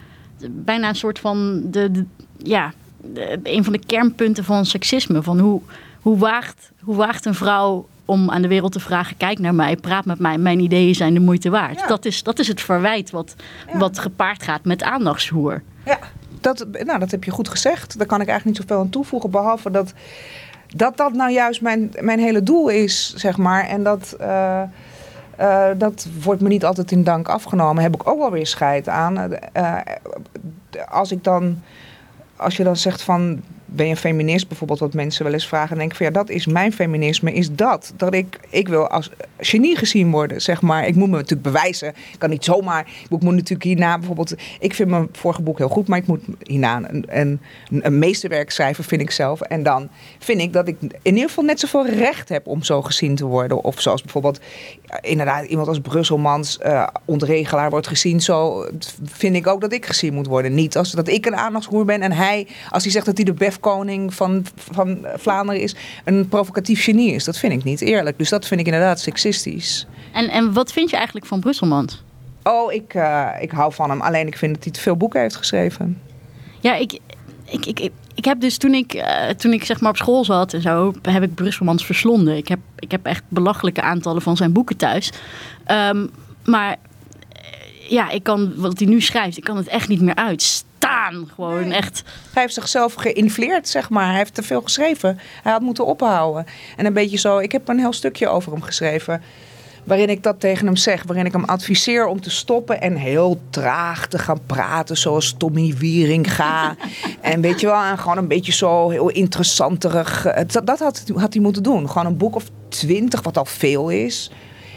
bijna 0.51 0.89
een 0.89 0.95
soort 0.95 1.19
van 1.19 1.63
de, 1.71 1.91
de 1.91 2.05
ja, 2.37 2.73
de, 3.01 3.41
een 3.43 3.65
van 3.65 3.73
de 3.73 3.85
kernpunten 3.87 4.45
van 4.45 4.67
seksisme? 4.67 5.23
Van 5.23 5.39
hoe, 5.39 5.61
hoe, 6.01 6.19
waagt, 6.19 6.71
hoe 6.81 6.97
waagt 6.97 7.27
een 7.27 7.35
vrouw 7.35 7.87
om 8.07 8.31
aan 8.31 8.43
de 8.43 8.49
wereld 8.49 8.73
te 8.73 8.81
vragen: 8.81 9.17
kijk 9.17 9.39
naar 9.39 9.55
mij, 9.55 9.77
praat 9.77 10.05
met 10.05 10.19
mij, 10.19 10.39
mijn 10.39 10.61
ideeën 10.61 10.95
zijn 10.95 11.15
de 11.15 11.21
moeite 11.21 11.51
waard. 11.51 11.89
Dat, 11.89 12.05
is, 12.05 12.23
dat 12.23 12.39
is 12.39 12.49
het 12.49 12.61
verwijt 12.61 13.11
wat, 13.11 13.35
wat 13.73 13.99
gepaard 13.99 14.43
gaat 14.43 14.65
met 14.65 14.83
aandachtshoer. 14.83 15.63
Ja, 15.85 15.99
dat, 16.41 16.67
nou, 16.85 16.99
dat 16.99 17.11
heb 17.11 17.25
je 17.25 17.31
goed 17.31 17.49
gezegd. 17.49 17.99
Daar 17.99 18.07
kan 18.07 18.21
ik 18.21 18.29
eigenlijk 18.29 18.59
niet 18.59 18.69
zoveel 18.69 18.85
aan 18.85 18.91
toevoegen, 18.91 19.31
behalve 19.31 19.71
dat 19.71 19.93
dat, 20.77 20.97
dat 20.97 21.13
nou 21.13 21.31
juist 21.31 21.61
mijn, 21.61 21.93
mijn 22.01 22.19
hele 22.19 22.43
doel 22.43 22.69
is, 22.69 23.15
zeg 23.15 23.37
maar. 23.37 23.65
En 23.65 23.83
dat. 23.83 24.17
Uh, 24.21 24.63
uh, 25.41 25.67
dat 25.77 26.07
wordt 26.23 26.41
me 26.41 26.49
niet 26.49 26.65
altijd 26.65 26.93
in 26.93 27.05
dank 27.05 27.29
afgenomen. 27.29 27.83
Heb 27.83 27.95
ik 27.95 28.09
ook 28.09 28.19
wel 28.19 28.31
weer 28.31 28.47
scheid 28.47 28.89
aan. 28.89 29.39
Uh, 29.57 29.79
als 30.89 31.13
ik 31.13 31.25
dan. 31.25 31.63
Als 32.37 32.57
je 32.57 32.65
dan 32.65 32.77
zegt 32.77 33.03
van 33.03 33.43
ben 33.77 33.87
je 33.87 33.97
feminist 33.97 34.49
bijvoorbeeld, 34.49 34.79
wat 34.79 34.95
mensen 34.95 35.25
wel 35.25 35.33
eens 35.33 35.47
vragen. 35.47 35.71
En 35.71 35.79
denk 35.79 35.95
van 35.95 36.07
ja, 36.07 36.13
dat 36.13 36.29
is 36.29 36.47
mijn 36.47 36.73
feminisme, 36.73 37.33
is 37.33 37.53
dat. 37.53 37.93
Dat 37.97 38.15
ik, 38.15 38.39
ik 38.51 38.69
wil 38.69 38.89
als 38.89 39.11
genie 39.39 39.77
gezien 39.77 40.11
worden, 40.11 40.43
zeg 40.43 40.63
maar. 40.63 40.87
Ik 40.87 40.95
moet 40.95 41.09
me 41.09 41.17
natuurlijk 41.17 41.43
bewijzen. 41.43 41.89
Ik 41.89 42.19
kan 42.19 42.31
niet 42.31 42.45
zomaar. 42.45 42.87
Ik 43.09 43.23
moet 43.23 43.35
natuurlijk 43.35 43.63
hierna 43.63 43.99
bijvoorbeeld. 43.99 44.35
Ik 44.61 44.75
vind 44.75 44.89
mijn 44.89 45.09
vorige 45.13 45.43
boek 45.43 45.59
heel 45.59 45.69
goed, 45.69 45.89
maar 45.89 45.99
ik 45.99 46.07
moet 46.07 46.23
hierna 46.43 46.81
een, 46.89 47.05
een, 47.09 47.41
een 47.71 47.99
meesterwerk 47.99 48.51
schrijven, 48.51 48.85
vind 48.85 49.01
ik 49.01 49.11
zelf. 49.11 49.41
En 49.41 49.63
dan 49.63 49.89
vind 50.19 50.41
ik 50.41 50.53
dat 50.53 50.69
ik 50.69 50.77
in 50.81 51.15
ieder 51.15 51.29
geval 51.29 51.45
net 51.45 51.61
zoveel 51.61 51.87
recht 51.87 52.29
heb 52.29 52.47
om 52.47 52.63
zo 52.63 52.83
gezien 52.83 53.15
te 53.15 53.25
worden. 53.25 53.65
Of 53.65 53.81
zoals 53.81 54.03
bijvoorbeeld 54.03 54.41
inderdaad 55.01 55.45
iemand 55.45 55.69
als 55.69 55.81
Brusselmans 55.81 56.59
uh, 56.67 56.87
ontregelaar 57.05 57.71
wordt 57.71 57.87
gezien. 57.87 58.21
Zo 58.21 58.67
vind 59.05 59.37
ik 59.37 59.47
ook 59.47 59.61
dat 59.61 59.73
ik 59.73 59.87
gezien 59.87 60.15
moet 60.15 60.27
worden. 60.27 60.55
Niet 60.55 60.77
als 60.77 60.91
dat 60.91 61.09
ik 61.09 61.27
een 61.27 61.37
aandachtshoer 61.37 61.85
ben 61.85 62.03
en 62.03 62.13
hij, 62.13 62.47
als 62.71 62.83
hij 62.83 62.93
zegt 62.93 63.07
dat 63.07 63.17
hij 63.17 63.25
de 63.25 63.33
bef 63.33 63.61
koning 63.71 64.15
van, 64.15 64.47
van 64.71 65.07
Vlaanderen 65.17 65.63
is, 65.63 65.75
een 66.05 66.29
provocatief 66.29 66.85
genie 66.85 67.13
is. 67.13 67.25
Dat 67.25 67.39
vind 67.39 67.53
ik 67.53 67.65
niet 67.65 67.81
eerlijk. 67.81 68.19
Dus 68.19 68.29
dat 68.29 68.47
vind 68.47 68.61
ik 68.61 68.67
inderdaad 68.67 69.01
seksistisch. 69.01 69.87
En, 70.13 70.29
en 70.29 70.53
wat 70.53 70.73
vind 70.73 70.91
je 70.91 70.97
eigenlijk 70.97 71.27
van 71.27 71.41
Brusselmans? 71.41 72.03
Oh, 72.43 72.73
ik, 72.73 72.95
uh, 72.95 73.29
ik 73.41 73.51
hou 73.51 73.73
van 73.73 73.91
hem. 73.91 74.01
Alleen 74.01 74.27
ik 74.27 74.37
vind 74.37 74.55
dat 74.55 74.65
hij 74.65 74.73
te 74.73 74.81
veel 74.81 74.97
boeken 74.97 75.21
heeft 75.21 75.37
geschreven. 75.37 76.01
Ja, 76.61 76.75
ik, 76.75 76.99
ik, 77.45 77.67
ik, 77.67 77.91
ik 78.15 78.25
heb 78.25 78.41
dus 78.41 78.57
toen 78.59 78.75
ik, 78.75 78.95
uh, 78.95 79.29
toen 79.29 79.53
ik 79.53 79.65
zeg 79.65 79.81
maar 79.81 79.91
op 79.91 79.97
school 79.97 80.25
zat 80.25 80.53
en 80.53 80.63
zo, 80.63 80.95
heb 81.03 81.23
ik 81.23 81.35
Brusselmans 81.35 81.87
verslonden. 81.87 82.37
Ik 82.37 82.49
heb, 82.49 82.61
ik 82.79 82.91
heb 82.91 83.07
echt 83.07 83.23
belachelijke 83.29 83.83
aantallen 83.83 84.23
van 84.23 84.37
zijn 84.37 84.53
boeken 84.53 84.77
thuis. 84.77 85.13
Um, 85.71 86.11
maar 86.45 86.77
ja, 87.89 88.11
ik 88.11 88.23
kan 88.23 88.53
wat 88.57 88.79
hij 88.79 88.89
nu 88.89 89.01
schrijft, 89.01 89.37
ik 89.37 89.45
kan 89.45 89.57
het 89.57 89.69
echt 89.69 89.89
niet 89.89 90.01
meer 90.01 90.15
Gewoon 91.35 91.73
echt. 91.73 92.03
Hij 92.33 92.43
heeft 92.43 92.55
zichzelf 92.55 92.95
geïnfleerd, 92.95 93.69
zeg 93.69 93.91
maar. 93.91 94.07
Hij 94.07 94.17
heeft 94.17 94.35
te 94.35 94.43
veel 94.43 94.63
geschreven. 94.63 95.19
Hij 95.43 95.53
had 95.53 95.61
moeten 95.61 95.87
ophouden. 95.87 96.47
En 96.77 96.87
een 96.87 96.93
beetje 96.93 97.19
zo, 97.19 97.39
ik 97.39 97.53
heb 97.53 97.69
een 97.69 97.79
heel 97.79 97.93
stukje 97.93 98.29
over 98.29 98.53
hem 98.53 98.63
geschreven. 98.63 99.23
Waarin 99.85 100.09
ik 100.09 100.23
dat 100.23 100.41
tegen 100.41 100.67
hem 100.67 100.77
zeg. 100.77 101.03
Waarin 101.07 101.27
ik 101.27 101.33
hem 101.33 101.45
adviseer 101.45 102.07
om 102.07 102.21
te 102.21 102.31
stoppen 102.31 102.81
en 102.81 102.97
heel 102.97 103.41
traag 103.51 104.07
te 104.07 104.19
gaan 104.19 104.41
praten. 104.47 104.97
Zoals 104.97 105.35
Tommy 105.39 105.75
Wieringa. 105.79 106.77
en 107.21 107.41
weet 107.41 107.61
je 107.61 107.67
wel, 107.67 107.83
en 107.83 107.99
gewoon 107.99 108.19
een 108.19 108.29
beetje 108.29 108.53
zo 108.53 108.91
heel 108.91 109.09
interessanterig. 109.09 110.23
Dat, 110.47 110.67
dat 110.67 110.79
had, 110.79 111.05
had 111.15 111.33
hij 111.33 111.43
moeten 111.43 111.63
doen. 111.63 111.89
Gewoon 111.91 112.07
een 112.07 112.17
boek 112.17 112.35
of 112.35 112.45
twintig, 112.69 113.23
wat 113.23 113.39
al 113.39 113.45
veel 113.45 113.89
is. 113.91 114.31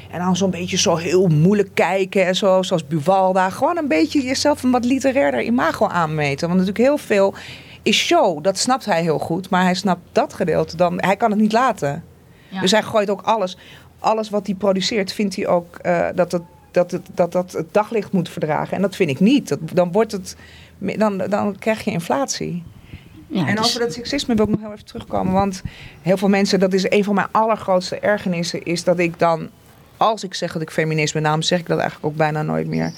En 0.09 0.19
dan 0.19 0.35
zo'n 0.35 0.49
beetje 0.49 0.77
zo 0.77 0.95
heel 0.95 1.27
moeilijk 1.27 1.69
kijken 1.73 2.25
en 2.25 2.35
zo, 2.35 2.61
zoals 2.61 2.87
Buvalda. 2.87 3.49
Gewoon 3.49 3.77
een 3.77 3.87
beetje 3.87 4.21
jezelf 4.21 4.63
een 4.63 4.71
wat 4.71 4.85
literairder 4.85 5.43
imago 5.43 5.87
aanmeten. 5.87 6.47
Want 6.47 6.59
natuurlijk 6.59 6.87
heel 6.87 6.97
veel 6.97 7.33
is 7.83 7.97
show, 7.97 8.43
dat 8.43 8.57
snapt 8.57 8.85
hij 8.85 9.01
heel 9.01 9.19
goed. 9.19 9.49
Maar 9.49 9.63
hij 9.63 9.73
snapt 9.73 10.01
dat 10.11 10.33
gedeelte 10.33 10.75
dan, 10.77 11.01
hij 11.01 11.15
kan 11.15 11.31
het 11.31 11.39
niet 11.39 11.51
laten. 11.51 12.03
Dus 12.61 12.71
hij 12.71 12.83
gooit 12.83 13.09
ook 13.09 13.21
alles, 13.21 13.57
alles 13.99 14.29
wat 14.29 14.45
hij 14.45 14.55
produceert, 14.55 15.13
vindt 15.13 15.35
hij 15.35 15.47
ook 15.47 15.79
uh, 15.85 16.07
dat, 16.15 16.31
het, 16.31 16.41
dat, 16.71 16.91
het, 16.91 17.07
dat 17.13 17.31
dat 17.31 17.51
het 17.51 17.73
daglicht 17.73 18.11
moet 18.11 18.29
verdragen. 18.29 18.75
En 18.75 18.81
dat 18.81 18.95
vind 18.95 19.09
ik 19.09 19.19
niet. 19.19 19.47
Dat, 19.47 19.59
dan, 19.73 19.91
wordt 19.91 20.11
het, 20.11 20.35
dan, 20.77 21.17
dan 21.17 21.57
krijg 21.59 21.83
je 21.83 21.91
inflatie. 21.91 22.63
Ja, 23.27 23.47
en 23.47 23.55
dus... 23.55 23.65
over 23.65 23.79
dat 23.79 23.93
seksisme 23.93 24.35
wil 24.35 24.45
ik 24.45 24.51
nog 24.51 24.59
heel 24.59 24.71
even 24.71 24.85
terugkomen. 24.85 25.33
Want 25.33 25.61
heel 26.01 26.17
veel 26.17 26.29
mensen, 26.29 26.59
dat 26.59 26.73
is 26.73 26.91
een 26.91 27.03
van 27.03 27.15
mijn 27.15 27.27
allergrootste 27.31 27.99
ergernissen, 27.99 28.63
is 28.63 28.83
dat 28.83 28.99
ik 28.99 29.19
dan 29.19 29.49
als 29.99 30.23
ik 30.23 30.33
zeg 30.33 30.53
dat 30.53 30.61
ik 30.61 30.71
feminist 30.71 31.13
ben, 31.13 31.23
daarom 31.23 31.41
zeg 31.41 31.59
ik 31.59 31.67
dat 31.67 31.79
eigenlijk 31.79 32.11
ook 32.11 32.17
bijna 32.17 32.41
nooit 32.41 32.67
meer. 32.67 32.91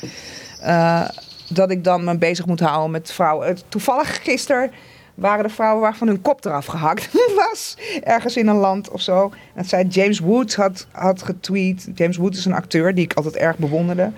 Uh, 0.64 1.08
dat 1.50 1.72
ik 1.72 1.84
dan 1.84 2.04
me 2.04 2.18
bezig 2.18 2.46
moet 2.46 2.60
houden 2.60 2.92
met 2.92 3.12
vrouwen. 3.12 3.58
Toevallig 3.68 4.24
gisteren 4.24 4.72
waren 5.16 5.44
de 5.44 5.50
vrouwen 5.50 5.82
waarvan 5.82 6.08
hun 6.08 6.22
kop 6.22 6.46
eraf 6.46 6.66
gehakt 6.66 7.10
was. 7.50 7.78
Ergens 8.04 8.38
in 8.38 8.48
een 8.48 8.56
land 8.56 8.90
of 8.90 9.02
zo. 9.02 9.32
Dat 9.56 9.68
zei 9.68 9.88
James 9.88 10.20
Woods 10.20 10.56
had, 10.56 10.88
had 10.92 11.24
getweet. 11.24 11.90
James 11.96 12.18
Woods 12.18 12.38
is 12.38 12.46
een 12.46 12.54
acteur 12.54 12.96
die 12.96 13.04
ik 13.04 13.14
altijd 13.14 13.36
erg 13.36 13.58
bewonderde. 13.58 14.12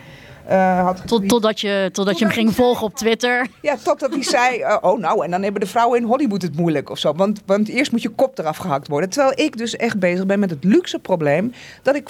Uh, 0.49 0.83
had 0.83 1.07
Tot, 1.07 1.29
totdat 1.29 1.59
je, 1.59 1.89
totdat 1.91 2.19
je 2.19 2.25
hem 2.25 2.33
ging 2.33 2.55
volgen 2.55 2.85
op 2.85 2.95
Twitter. 2.95 3.47
Ja, 3.61 3.77
totdat 3.83 4.13
hij 4.13 4.23
zei: 4.23 4.59
uh, 4.59 4.77
Oh, 4.81 4.99
nou, 4.99 5.23
en 5.23 5.31
dan 5.31 5.43
hebben 5.43 5.61
de 5.61 5.67
vrouwen 5.67 5.99
in 5.99 6.05
Hollywood 6.05 6.41
het 6.41 6.55
moeilijk 6.55 6.89
of 6.89 6.97
zo. 6.97 7.13
Want, 7.13 7.41
want 7.45 7.67
eerst 7.67 7.91
moet 7.91 8.01
je 8.01 8.09
kop 8.09 8.39
eraf 8.39 8.57
gehakt 8.57 8.87
worden. 8.87 9.09
Terwijl 9.09 9.39
ik 9.39 9.57
dus 9.57 9.75
echt 9.75 9.99
bezig 9.99 10.25
ben 10.25 10.39
met 10.39 10.49
het 10.49 10.63
luxe 10.63 10.99
probleem 10.99 11.53
dat 11.81 11.95
ik 11.95 12.09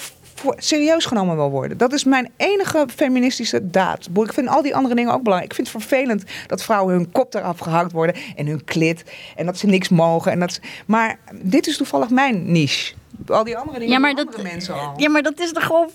serieus 0.56 1.04
genomen 1.04 1.36
wil 1.36 1.50
worden. 1.50 1.78
Dat 1.78 1.92
is 1.92 2.04
mijn 2.04 2.30
enige 2.36 2.86
feministische 2.94 3.70
daad. 3.70 4.08
Ik 4.14 4.32
vind 4.32 4.48
al 4.48 4.62
die 4.62 4.76
andere 4.76 4.94
dingen 4.94 5.12
ook 5.12 5.22
belangrijk. 5.22 5.50
Ik 5.50 5.56
vind 5.56 5.72
het 5.72 5.82
vervelend 5.82 6.24
dat 6.46 6.62
vrouwen 6.62 6.94
hun 6.94 7.12
kop 7.12 7.34
eraf 7.34 7.58
gehakt 7.58 7.92
worden 7.92 8.14
en 8.36 8.46
hun 8.46 8.64
klit. 8.64 9.04
En 9.36 9.46
dat 9.46 9.58
ze 9.58 9.66
niks 9.66 9.88
mogen. 9.88 10.32
En 10.32 10.40
dat 10.40 10.60
maar 10.86 11.18
dit 11.42 11.66
is 11.66 11.76
toevallig 11.76 12.10
mijn 12.10 12.52
niche. 12.52 12.94
Al 13.26 13.44
die 13.44 13.56
andere 13.56 13.78
dingen 13.78 13.94
ja, 13.94 13.98
maar 13.98 14.14
dat, 14.14 14.42
mensen 14.42 14.74
al. 14.74 14.92
Ja, 14.96 15.10
maar 15.10 15.22
dat 15.22 15.40
is 15.40 15.52
toch 15.52 15.64
gewoon 15.64 15.90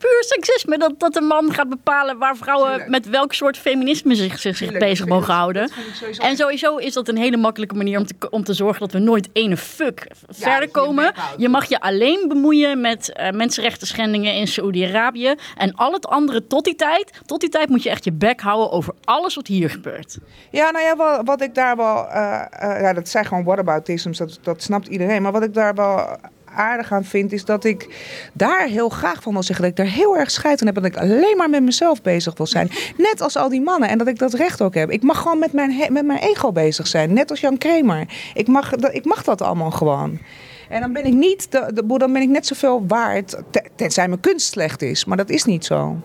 puur 0.00 0.24
seksisme. 0.24 0.78
Dat, 0.78 0.94
dat 0.98 1.16
een 1.16 1.24
man 1.24 1.52
gaat 1.52 1.68
bepalen 1.68 2.18
waar 2.18 2.36
vrouwen 2.36 2.90
met 2.90 3.08
welk 3.08 3.32
soort 3.32 3.58
feminisme 3.58 4.14
zich, 4.14 4.38
zich, 4.38 4.78
bezig 4.78 5.06
mogen 5.06 5.34
houden. 5.34 5.70
En 6.18 6.36
sowieso 6.36 6.76
is 6.76 6.92
dat 6.92 7.08
een 7.08 7.16
hele 7.16 7.36
makkelijke 7.36 7.74
manier 7.74 7.98
om 7.98 8.06
te, 8.06 8.14
om 8.30 8.44
te 8.44 8.54
zorgen 8.54 8.80
dat 8.80 8.92
we 8.92 8.98
nooit 8.98 9.28
ene 9.32 9.56
fuck 9.56 10.06
verder 10.28 10.68
komen. 10.68 11.14
Je 11.36 11.48
mag 11.48 11.64
je 11.64 11.80
alleen 11.80 12.24
bemoeien 12.28 12.80
met 12.80 13.12
uh, 13.20 13.30
mensenrechten 13.30 13.86
schendingen 13.86 14.34
in 14.34 14.46
Saoedi-Arabië. 14.46 15.34
En 15.56 15.74
al 15.74 15.92
het 15.92 16.06
andere 16.06 16.46
tot 16.46 16.64
die 16.64 16.76
tijd. 16.76 17.20
Tot 17.26 17.40
die 17.40 17.48
tijd 17.48 17.68
moet 17.68 17.82
je 17.82 17.90
echt 17.90 18.04
je 18.04 18.12
bek 18.12 18.40
houden 18.40 18.70
over 18.70 18.94
alles 19.04 19.34
wat 19.34 19.46
hier 19.46 19.70
gebeurt. 19.70 20.18
Ja, 20.50 20.70
nou 20.70 20.84
ja, 20.84 20.96
wat, 20.96 21.20
wat 21.24 21.40
ik 21.40 21.54
daar 21.54 21.76
wel. 21.76 22.06
Uh, 22.06 22.44
uh, 22.62 22.80
ja, 22.80 22.92
dat 22.92 23.08
zijn 23.08 23.24
gewoon 23.24 23.44
whataboutisms, 23.44 24.18
dat, 24.18 24.38
dat 24.42 24.62
snapt 24.62 24.86
iedereen. 24.86 25.22
Maar 25.22 25.32
wat 25.32 25.42
ik 25.42 25.54
daar 25.54 25.74
wel 25.74 26.18
aardig 26.54 26.92
aan 26.92 27.04
vind, 27.04 27.32
is 27.32 27.44
dat 27.44 27.64
ik 27.64 27.88
daar 28.32 28.66
heel 28.66 28.88
graag 28.88 29.22
van 29.22 29.32
wil 29.32 29.42
zeggen 29.42 29.64
dat 29.64 29.78
ik 29.78 29.84
daar 29.86 29.94
heel 29.94 30.16
erg 30.16 30.30
scheid 30.30 30.60
aan 30.60 30.66
heb. 30.66 30.74
Dat 30.74 30.84
ik 30.84 30.96
alleen 30.96 31.36
maar 31.36 31.50
met 31.50 31.62
mezelf 31.62 32.02
bezig 32.02 32.36
wil 32.36 32.46
zijn. 32.46 32.70
Net 32.96 33.20
als 33.20 33.36
al 33.36 33.48
die 33.48 33.60
mannen. 33.60 33.88
En 33.88 33.98
dat 33.98 34.06
ik 34.06 34.18
dat 34.18 34.34
recht 34.34 34.62
ook 34.62 34.74
heb. 34.74 34.90
Ik 34.90 35.02
mag 35.02 35.18
gewoon 35.18 35.38
met 35.38 35.52
mijn, 35.52 35.92
met 35.92 36.04
mijn 36.04 36.18
ego 36.18 36.52
bezig 36.52 36.86
zijn. 36.86 37.12
Net 37.12 37.30
als 37.30 37.40
Jan 37.40 37.58
Kramer. 37.58 38.08
Ik 38.34 38.46
mag, 38.46 38.72
ik 38.72 39.04
mag 39.04 39.22
dat 39.22 39.42
allemaal 39.42 39.70
gewoon. 39.70 40.18
En 40.68 40.80
dan 40.80 40.92
ben 40.92 41.04
ik 41.04 41.12
niet, 41.12 41.52
de, 41.52 41.70
de, 41.74 41.98
dan 41.98 42.12
ben 42.12 42.22
ik 42.22 42.28
net 42.28 42.46
zoveel 42.46 42.84
waard, 42.86 43.36
tenzij 43.76 44.08
mijn 44.08 44.20
kunst 44.20 44.46
slecht 44.46 44.82
is. 44.82 45.04
Maar 45.04 45.16
dat 45.16 45.30
is 45.30 45.44
niet 45.44 45.64
zo. 45.64 45.96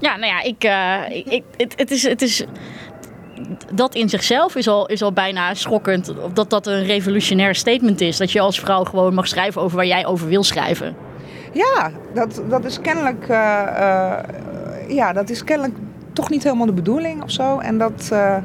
Ja, 0.00 0.16
nou 0.16 0.32
ja, 0.32 0.42
ik, 0.42 0.64
uh, 0.64 1.32
ik, 1.32 1.42
het, 1.56 1.72
het, 1.76 1.90
is, 1.90 2.02
het 2.02 2.22
is 2.22 2.44
dat 3.72 3.94
in 3.94 4.08
zichzelf 4.08 4.56
is 4.56 4.68
al, 4.68 4.86
is 4.86 5.02
al 5.02 5.12
bijna 5.12 5.54
schokkend. 5.54 6.12
Dat 6.32 6.50
dat 6.50 6.66
een 6.66 6.84
revolutionair 6.84 7.54
statement 7.54 8.00
is. 8.00 8.16
Dat 8.16 8.32
je 8.32 8.40
als 8.40 8.60
vrouw 8.60 8.84
gewoon 8.84 9.14
mag 9.14 9.28
schrijven 9.28 9.62
over 9.62 9.76
waar 9.76 9.86
jij 9.86 10.06
over 10.06 10.28
wil 10.28 10.42
schrijven. 10.42 10.96
Ja, 11.52 11.90
dat, 12.14 12.42
dat 12.48 12.64
is 12.64 12.80
kennelijk. 12.80 13.28
Uh, 13.28 13.62
uh, 13.78 14.18
ja, 14.88 15.12
dat 15.12 15.30
is 15.30 15.44
kennelijk 15.44 15.74
toch 16.12 16.30
niet 16.30 16.42
helemaal 16.42 16.66
de 16.66 16.72
bedoeling 16.72 17.22
of 17.22 17.30
zo. 17.30 17.58
En 17.58 17.78
dat. 17.78 18.08
Uh, 18.12 18.36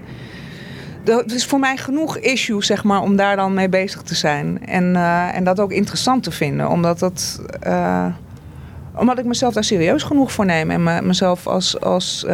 dat 1.03 1.31
is 1.31 1.45
voor 1.45 1.59
mij 1.59 1.77
genoeg 1.77 2.17
issue, 2.17 2.63
zeg 2.63 2.83
maar, 2.83 3.01
om 3.01 3.15
daar 3.15 3.35
dan 3.35 3.53
mee 3.53 3.69
bezig 3.69 4.01
te 4.01 4.15
zijn. 4.15 4.65
En, 4.65 4.95
en 5.33 5.43
dat 5.43 5.59
ook 5.59 5.71
interessant 5.71 6.23
te 6.23 6.31
vinden. 6.31 6.69
Omdat 6.69 6.99
dat 6.99 7.41
omdat 8.95 9.19
ik 9.19 9.25
mezelf 9.25 9.53
daar 9.53 9.63
serieus 9.63 10.03
genoeg 10.03 10.31
voor 10.31 10.45
neem. 10.45 10.71
En 10.71 10.83
me, 10.83 11.01
mezelf 11.01 11.47
als, 11.47 11.81
als 11.81 12.25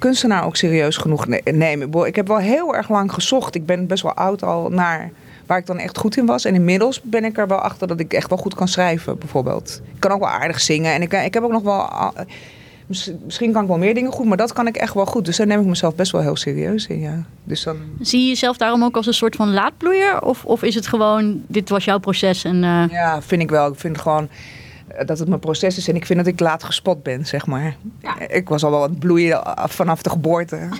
kunstenaar 0.00 0.44
ook 0.44 0.56
serieus 0.56 0.96
genoeg 0.96 1.26
nemen. 1.44 2.06
Ik 2.06 2.16
heb 2.16 2.26
wel 2.26 2.38
heel 2.38 2.74
erg 2.74 2.88
lang 2.88 3.12
gezocht. 3.12 3.54
Ik 3.54 3.66
ben 3.66 3.86
best 3.86 4.02
wel 4.02 4.14
oud 4.14 4.42
al 4.42 4.68
naar 4.68 5.10
waar 5.46 5.58
ik 5.58 5.66
dan 5.66 5.78
echt 5.78 5.98
goed 5.98 6.16
in 6.16 6.26
was. 6.26 6.44
En 6.44 6.54
inmiddels 6.54 7.00
ben 7.02 7.24
ik 7.24 7.38
er 7.38 7.48
wel 7.48 7.58
achter 7.58 7.86
dat 7.86 8.00
ik 8.00 8.12
echt 8.12 8.28
wel 8.28 8.38
goed 8.38 8.54
kan 8.54 8.68
schrijven, 8.68 9.18
bijvoorbeeld. 9.18 9.80
Ik 9.94 10.00
kan 10.00 10.10
ook 10.10 10.20
wel 10.20 10.28
aardig 10.28 10.60
zingen. 10.60 10.92
En 10.94 11.02
ik, 11.02 11.12
ik 11.12 11.34
heb 11.34 11.42
ook 11.42 11.52
nog 11.52 11.62
wel. 11.62 12.12
Misschien 13.24 13.52
kan 13.52 13.62
ik 13.62 13.68
wel 13.68 13.78
meer 13.78 13.94
dingen 13.94 14.12
goed, 14.12 14.26
maar 14.26 14.36
dat 14.36 14.52
kan 14.52 14.66
ik 14.66 14.76
echt 14.76 14.94
wel 14.94 15.06
goed. 15.06 15.24
Dus 15.24 15.36
daar 15.36 15.46
neem 15.46 15.60
ik 15.60 15.66
mezelf 15.66 15.94
best 15.94 16.12
wel 16.12 16.20
heel 16.20 16.36
serieus 16.36 16.86
in. 16.86 17.00
Ja. 17.00 17.24
Dus 17.44 17.62
dan... 17.62 17.76
Zie 18.00 18.20
je 18.20 18.28
jezelf 18.28 18.56
daarom 18.56 18.84
ook 18.84 18.96
als 18.96 19.06
een 19.06 19.14
soort 19.14 19.36
van 19.36 19.52
laadbloeier? 19.52 20.22
Of, 20.22 20.44
of 20.44 20.62
is 20.62 20.74
het 20.74 20.86
gewoon, 20.86 21.42
dit 21.46 21.68
was 21.68 21.84
jouw 21.84 21.98
proces? 21.98 22.44
En, 22.44 22.62
uh... 22.62 22.84
Ja, 22.90 23.22
vind 23.22 23.42
ik 23.42 23.50
wel. 23.50 23.72
Ik 23.72 23.78
vind 23.78 24.00
gewoon 24.00 24.28
dat 25.06 25.18
het 25.18 25.28
mijn 25.28 25.40
proces 25.40 25.76
is 25.76 25.88
en 25.88 25.96
ik 25.96 26.06
vind 26.06 26.18
dat 26.18 26.28
ik 26.28 26.40
laat 26.40 26.64
gespot 26.64 27.02
ben, 27.02 27.26
zeg 27.26 27.46
maar. 27.46 27.76
Ik 28.28 28.48
was 28.48 28.64
al 28.64 28.70
wel 28.70 28.82
aan 28.82 28.90
het 28.90 28.98
bloeien 28.98 29.42
vanaf 29.56 30.02
de 30.02 30.10
geboorte. 30.10 30.68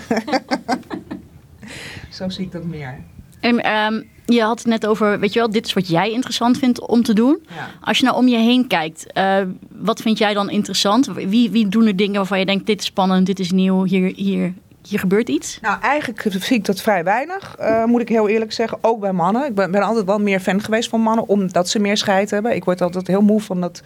Zo 2.11 2.29
zie 2.29 2.45
ik 2.45 2.53
dat 2.53 2.65
meer. 2.65 2.99
En, 3.41 3.63
ehm, 3.63 4.03
je 4.27 4.43
had 4.43 4.59
het 4.59 4.67
net 4.67 4.87
over, 4.87 5.21
weet 5.21 5.33
je 5.33 5.39
wel, 5.39 5.51
dit 5.51 5.67
is 5.67 5.73
wat 5.73 5.89
jij 5.89 6.13
interessant 6.13 6.59
vindt 6.59 6.87
om 6.87 7.03
te 7.03 7.15
doen. 7.15 7.47
Als 7.81 7.99
je 7.99 8.05
nou 8.05 8.17
om 8.17 8.29
je 8.29 8.37
heen 8.37 8.67
kijkt, 8.67 9.07
uh, 9.15 9.37
wat 9.69 10.01
vind 10.01 10.19
jij 10.19 10.35
dan 10.35 10.51
interessant? 10.51 11.07
Wie, 11.07 11.51
wie 11.51 11.69
doen 11.69 11.87
er 11.87 11.97
dingen 11.97 12.17
waarvan 12.17 12.39
je 12.39 12.47
denkt, 12.47 12.67
dit 12.67 12.81
is 12.81 12.87
spannend, 12.87 13.27
dit 13.27 13.39
is 13.39 13.51
nieuw, 13.51 13.85
hier, 13.85 14.13
hier 14.17 14.53
hier 14.89 14.99
gebeurt 14.99 15.29
iets? 15.29 15.59
Nou, 15.63 15.81
eigenlijk 15.81 16.27
zie 16.41 16.57
ik 16.57 16.65
dat 16.65 16.81
vrij 16.81 17.05
weinig, 17.05 17.57
uh, 17.61 17.85
moet 17.85 18.01
ik 18.01 18.09
heel 18.09 18.29
eerlijk 18.29 18.53
zeggen. 18.53 18.79
Ook 18.81 19.01
bij 19.01 19.13
mannen. 19.13 19.47
Ik 19.47 19.55
ben, 19.55 19.71
ben, 19.71 19.83
altijd 19.83 20.07
wel 20.07 20.19
meer 20.19 20.41
fan 20.41 20.63
geweest 20.63 20.89
van 20.89 21.01
mannen, 21.01 21.29
omdat 21.29 21.69
ze 21.69 21.79
meer 21.79 21.97
scheid 21.97 22.31
hebben. 22.31 22.55
Ik 22.55 22.65
word 22.65 22.81
altijd 22.81 23.07
heel 23.07 23.23
moe 23.23 23.41
van 23.41 23.61
dat, 23.61 23.83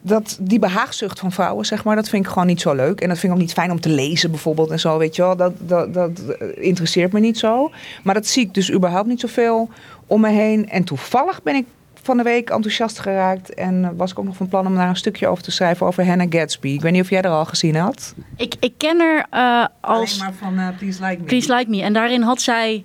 dat, 0.00 0.38
die 0.40 0.58
behaagzucht 0.58 1.18
van 1.18 1.32
vrouwen, 1.32 1.66
zeg 1.66 1.84
maar. 1.84 1.96
Dat 1.96 2.08
vind 2.08 2.24
ik 2.24 2.30
gewoon 2.30 2.46
niet 2.46 2.60
zo 2.60 2.74
leuk. 2.74 3.00
En 3.00 3.08
dat 3.08 3.18
vind 3.18 3.32
ik 3.32 3.38
ook 3.38 3.44
niet 3.44 3.54
fijn 3.54 3.70
om 3.70 3.80
te 3.80 3.88
lezen, 3.88 4.30
bijvoorbeeld. 4.30 4.70
En 4.70 4.80
zo, 4.80 4.98
weet 4.98 5.16
je 5.16 5.22
wel. 5.22 5.36
Dat, 5.36 5.52
dat, 5.58 5.94
dat 5.94 6.20
interesseert 6.54 7.12
me 7.12 7.20
niet 7.20 7.38
zo. 7.38 7.70
Maar 8.02 8.14
dat 8.14 8.26
zie 8.26 8.44
ik 8.44 8.54
dus 8.54 8.72
überhaupt 8.72 9.08
niet 9.08 9.20
zoveel 9.20 9.68
om 10.06 10.20
me 10.20 10.30
heen. 10.30 10.68
En 10.68 10.84
toevallig 10.84 11.42
ben 11.42 11.54
ik 11.54 11.66
van 12.08 12.16
de 12.16 12.22
week 12.22 12.50
enthousiast 12.50 12.98
geraakt. 12.98 13.54
En 13.54 13.96
was 13.96 14.10
ik 14.10 14.18
ook 14.18 14.24
nog 14.24 14.36
van 14.36 14.48
plan 14.48 14.66
om 14.66 14.74
daar 14.74 14.88
een 14.88 14.96
stukje 14.96 15.26
over 15.26 15.42
te 15.42 15.50
schrijven 15.50 15.86
over 15.86 16.06
Hannah 16.06 16.26
Gatsby. 16.30 16.68
Ik 16.68 16.80
weet 16.80 16.92
niet 16.92 17.02
of 17.02 17.10
jij 17.10 17.22
er 17.22 17.30
al 17.30 17.44
gezien 17.44 17.76
had. 17.76 18.14
Ik, 18.36 18.54
ik 18.60 18.72
ken 18.76 19.00
haar 19.00 19.26
uh, 19.34 19.66
als... 19.80 20.20
Alleen 20.20 20.34
maar 20.40 20.48
van 20.48 20.58
uh, 20.58 20.68
Please 20.78 21.04
Like 21.04 21.20
Me. 21.20 21.26
Please 21.26 21.54
Like 21.54 21.70
Me. 21.70 21.82
En 21.82 21.92
daarin 21.92 22.22
had 22.22 22.40
zij 22.40 22.84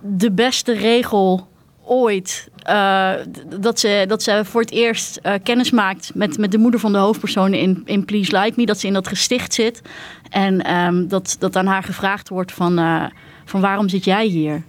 de 0.00 0.32
beste 0.32 0.72
regel 0.72 1.48
ooit. 1.84 2.50
Uh, 2.68 3.12
dat, 3.58 3.80
ze, 3.80 4.04
dat 4.08 4.22
ze 4.22 4.40
voor 4.44 4.60
het 4.60 4.70
eerst 4.70 5.20
uh, 5.22 5.34
kennis 5.42 5.70
maakt 5.70 6.14
met, 6.14 6.38
met 6.38 6.50
de 6.50 6.58
moeder 6.58 6.80
van 6.80 6.92
de 6.92 6.98
hoofdpersoon 6.98 7.54
in, 7.54 7.82
in 7.84 8.04
Please 8.04 8.38
Like 8.38 8.52
Me. 8.56 8.66
Dat 8.66 8.78
ze 8.78 8.86
in 8.86 8.92
dat 8.92 9.08
gesticht 9.08 9.54
zit. 9.54 9.82
En 10.30 10.74
um, 10.76 11.08
dat, 11.08 11.36
dat 11.38 11.56
aan 11.56 11.66
haar 11.66 11.82
gevraagd 11.82 12.28
wordt 12.28 12.52
van, 12.52 12.78
uh, 12.78 13.04
van 13.44 13.60
waarom 13.60 13.88
zit 13.88 14.04
jij 14.04 14.26
hier? 14.26 14.62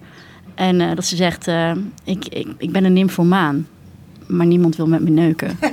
En 0.55 0.79
uh, 0.79 0.95
dat 0.95 1.05
ze 1.05 1.15
zegt, 1.15 1.47
uh, 1.47 1.71
ik, 2.03 2.27
ik, 2.27 2.47
ik 2.57 2.71
ben 2.71 2.83
een 2.83 2.93
nymfomaan, 2.93 3.67
maar 4.27 4.45
niemand 4.45 4.75
wil 4.75 4.87
met 4.87 5.01
me 5.01 5.09
neuken. 5.09 5.59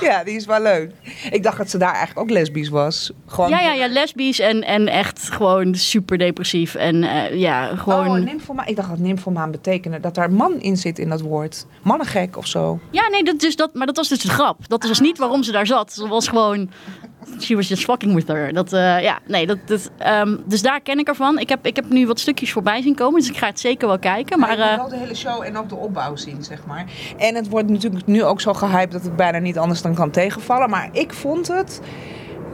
ja, 0.00 0.24
die 0.24 0.36
is 0.36 0.46
wel 0.46 0.62
leuk. 0.62 0.90
Ik 1.30 1.42
dacht 1.42 1.58
dat 1.58 1.70
ze 1.70 1.78
daar 1.78 1.94
eigenlijk 1.94 2.18
ook 2.18 2.30
lesbisch 2.30 2.68
was. 2.68 3.12
Gewoon... 3.26 3.50
Ja, 3.50 3.60
ja, 3.60 3.72
ja, 3.72 3.88
lesbisch 3.88 4.38
en, 4.38 4.64
en 4.64 4.88
echt 4.88 5.30
gewoon 5.30 5.74
super 5.74 6.18
depressief. 6.18 6.74
En 6.74 7.02
uh, 7.02 7.34
ja, 7.34 7.76
gewoon... 7.76 8.08
Oh, 8.08 8.24
nymfomaan. 8.24 8.66
Ik 8.66 8.76
dacht 8.76 8.88
dat 8.88 8.98
nymfomaan 8.98 9.50
betekende 9.50 10.00
dat 10.00 10.14
daar 10.14 10.32
man 10.32 10.60
in 10.60 10.76
zit 10.76 10.98
in 10.98 11.08
dat 11.08 11.20
woord. 11.20 11.66
Mannengek 11.82 12.36
of 12.36 12.46
zo. 12.46 12.80
Ja, 12.90 13.08
nee, 13.08 13.24
dat, 13.24 13.40
dus 13.40 13.56
dat, 13.56 13.74
maar 13.74 13.86
dat 13.86 13.96
was 13.96 14.08
dus 14.08 14.20
de 14.20 14.28
grap. 14.28 14.68
Dat 14.68 14.88
was 14.88 15.00
niet 15.00 15.18
waarom 15.18 15.42
ze 15.42 15.52
daar 15.52 15.66
zat. 15.66 15.92
Ze 15.92 16.08
was 16.08 16.28
gewoon 16.28 16.70
she 17.40 17.54
was 17.54 17.68
just 17.68 17.84
fucking 17.84 18.14
with 18.14 18.28
her. 18.28 18.52
Dat, 18.52 18.72
uh, 18.72 19.02
ja, 19.02 19.18
nee, 19.26 19.46
dat, 19.46 19.58
dat, 19.64 19.90
um, 20.22 20.42
dus 20.46 20.62
daar 20.62 20.80
ken 20.80 20.98
ik 20.98 21.08
ervan. 21.08 21.38
Ik 21.38 21.48
heb, 21.48 21.66
ik 21.66 21.76
heb 21.76 21.88
nu 21.88 22.06
wat 22.06 22.20
stukjes 22.20 22.52
voorbij 22.52 22.82
zien 22.82 22.94
komen, 22.94 23.20
dus 23.20 23.28
ik 23.28 23.36
ga 23.36 23.46
het 23.46 23.60
zeker 23.60 23.88
wel 23.88 23.98
kijken. 23.98 24.38
Maar, 24.38 24.58
ja, 24.58 24.70
ik 24.70 24.76
wil 24.76 24.88
wel 24.88 24.98
de 24.98 25.04
hele 25.04 25.14
show 25.14 25.42
en 25.42 25.56
ook 25.56 25.68
de 25.68 25.76
opbouw 25.76 26.16
zien, 26.16 26.42
zeg 26.42 26.66
maar. 26.66 26.84
En 27.16 27.34
het 27.34 27.48
wordt 27.48 27.68
natuurlijk 27.68 28.06
nu 28.06 28.24
ook 28.24 28.40
zo 28.40 28.54
gehyped 28.54 28.92
dat 28.92 29.02
het 29.02 29.16
bijna 29.16 29.38
niet 29.38 29.58
anders 29.58 29.82
dan 29.82 29.94
kan 29.94 30.10
tegenvallen. 30.10 30.70
Maar 30.70 30.88
ik 30.92 31.12
vond 31.12 31.48
het 31.48 31.80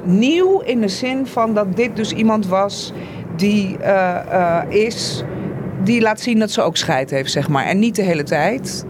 nieuw 0.03 0.61
in 0.61 0.81
de 0.81 0.89
zin 0.89 1.27
van 1.27 1.55
dat 1.55 1.77
dit 1.77 1.97
dus 1.97 2.13
iemand 2.13 2.47
was 2.47 2.93
die 3.37 3.77
uh, 3.79 4.63
is... 4.69 5.23
Die 5.83 6.01
laat 6.01 6.21
zien 6.21 6.39
dat 6.39 6.51
ze 6.51 6.63
ook 6.63 6.77
scheid 6.77 7.11
heeft, 7.11 7.31
zeg 7.31 7.49
maar. 7.49 7.65
En 7.65 7.79
niet 7.79 7.97
de 7.97 8.03
hele 8.03 8.23
tijd. 8.23 8.85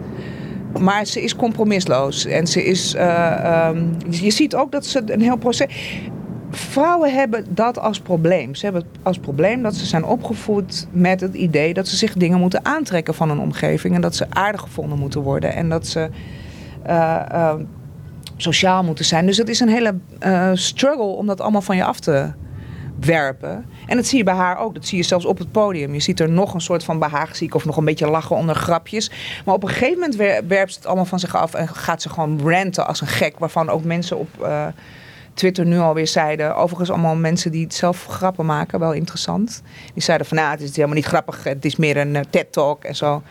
Maar 0.80 1.04
ze 1.04 1.22
is 1.22 1.36
compromisloos. 1.36 2.24
En 2.24 2.46
ze 2.46 2.64
is. 2.64 2.94
Uh, 2.94 3.68
um, 3.68 3.96
je 4.10 4.30
ziet 4.30 4.54
ook 4.54 4.72
dat 4.72 4.86
ze 4.86 5.02
een 5.06 5.20
heel 5.20 5.36
proces. 5.36 5.66
Vrouwen 6.50 7.14
hebben 7.14 7.44
dat 7.48 7.78
als 7.78 8.00
probleem. 8.00 8.54
Ze 8.54 8.64
hebben 8.64 8.84
als 9.02 9.18
probleem 9.18 9.62
dat 9.62 9.74
ze 9.74 9.86
zijn 9.86 10.04
opgevoed 10.04 10.86
met 10.90 11.20
het 11.20 11.34
idee 11.34 11.74
dat 11.74 11.88
ze 11.88 11.96
zich 11.96 12.12
dingen 12.12 12.38
moeten 12.38 12.64
aantrekken 12.64 13.14
van 13.14 13.30
een 13.30 13.40
omgeving. 13.40 13.94
En 13.94 14.00
dat 14.00 14.16
ze 14.16 14.26
aardig 14.28 14.60
gevonden 14.60 14.98
moeten 14.98 15.20
worden. 15.20 15.54
En 15.54 15.68
dat 15.68 15.86
ze. 15.86 16.08
Uh, 16.86 17.22
uh, 17.32 17.54
sociaal 18.36 18.84
moeten 18.84 19.04
zijn. 19.04 19.26
Dus 19.26 19.36
het 19.36 19.48
is 19.48 19.60
een 19.60 19.68
hele 19.68 19.94
struggle 20.54 21.04
om 21.04 21.26
dat 21.26 21.40
allemaal 21.40 21.62
van 21.62 21.76
je 21.76 21.84
af 21.84 22.00
te 22.00 22.32
werpen. 23.00 23.64
En 23.86 23.96
dat 23.96 24.06
zie 24.06 24.18
je 24.18 24.24
bij 24.24 24.34
haar 24.34 24.58
ook. 24.58 24.74
Dat 24.74 24.86
zie 24.86 24.98
je 24.98 25.04
zelfs 25.04 25.24
op 25.24 25.38
het 25.38 25.52
podium. 25.52 25.94
Je 25.94 26.00
ziet 26.00 26.20
er 26.20 26.30
nog 26.30 26.54
een 26.54 26.60
soort 26.60 26.84
van 26.84 26.98
behaagziek 26.98 27.54
of 27.54 27.64
nog 27.64 27.76
een 27.76 27.84
beetje 27.84 28.10
lachen 28.10 28.36
onder 28.36 28.54
grapjes. 28.54 29.10
Maar 29.44 29.54
op 29.54 29.62
een 29.62 29.68
gegeven 29.68 29.98
moment 29.98 30.16
werpt 30.48 30.72
ze 30.72 30.78
het 30.78 30.86
allemaal 30.86 31.04
van 31.04 31.18
zich 31.18 31.36
af 31.36 31.54
en 31.54 31.68
gaat 31.68 32.02
ze 32.02 32.08
gewoon 32.08 32.40
ranten 32.44 32.86
als 32.86 33.00
een 33.00 33.06
gek. 33.06 33.38
Waarvan 33.38 33.68
ook 33.68 33.84
mensen 33.84 34.18
op. 34.18 34.28
Uh, 34.40 34.66
Twitter 35.34 35.66
nu 35.66 35.78
alweer 35.78 36.06
zeiden. 36.06 36.56
Overigens 36.56 36.90
allemaal 36.90 37.16
mensen 37.16 37.50
die 37.50 37.66
zelf 37.68 38.06
grappen 38.06 38.46
maken, 38.46 38.78
wel 38.78 38.92
interessant. 38.92 39.62
Die 39.94 40.02
zeiden 40.02 40.26
van, 40.26 40.36
nou, 40.36 40.50
het 40.50 40.60
is 40.60 40.76
helemaal 40.76 40.96
niet 40.96 41.04
grappig. 41.04 41.44
Het 41.44 41.64
is 41.64 41.76
meer 41.76 41.96
een 41.96 42.24
TED-talk 42.30 42.84
en 42.84 42.96
zo. 42.96 43.22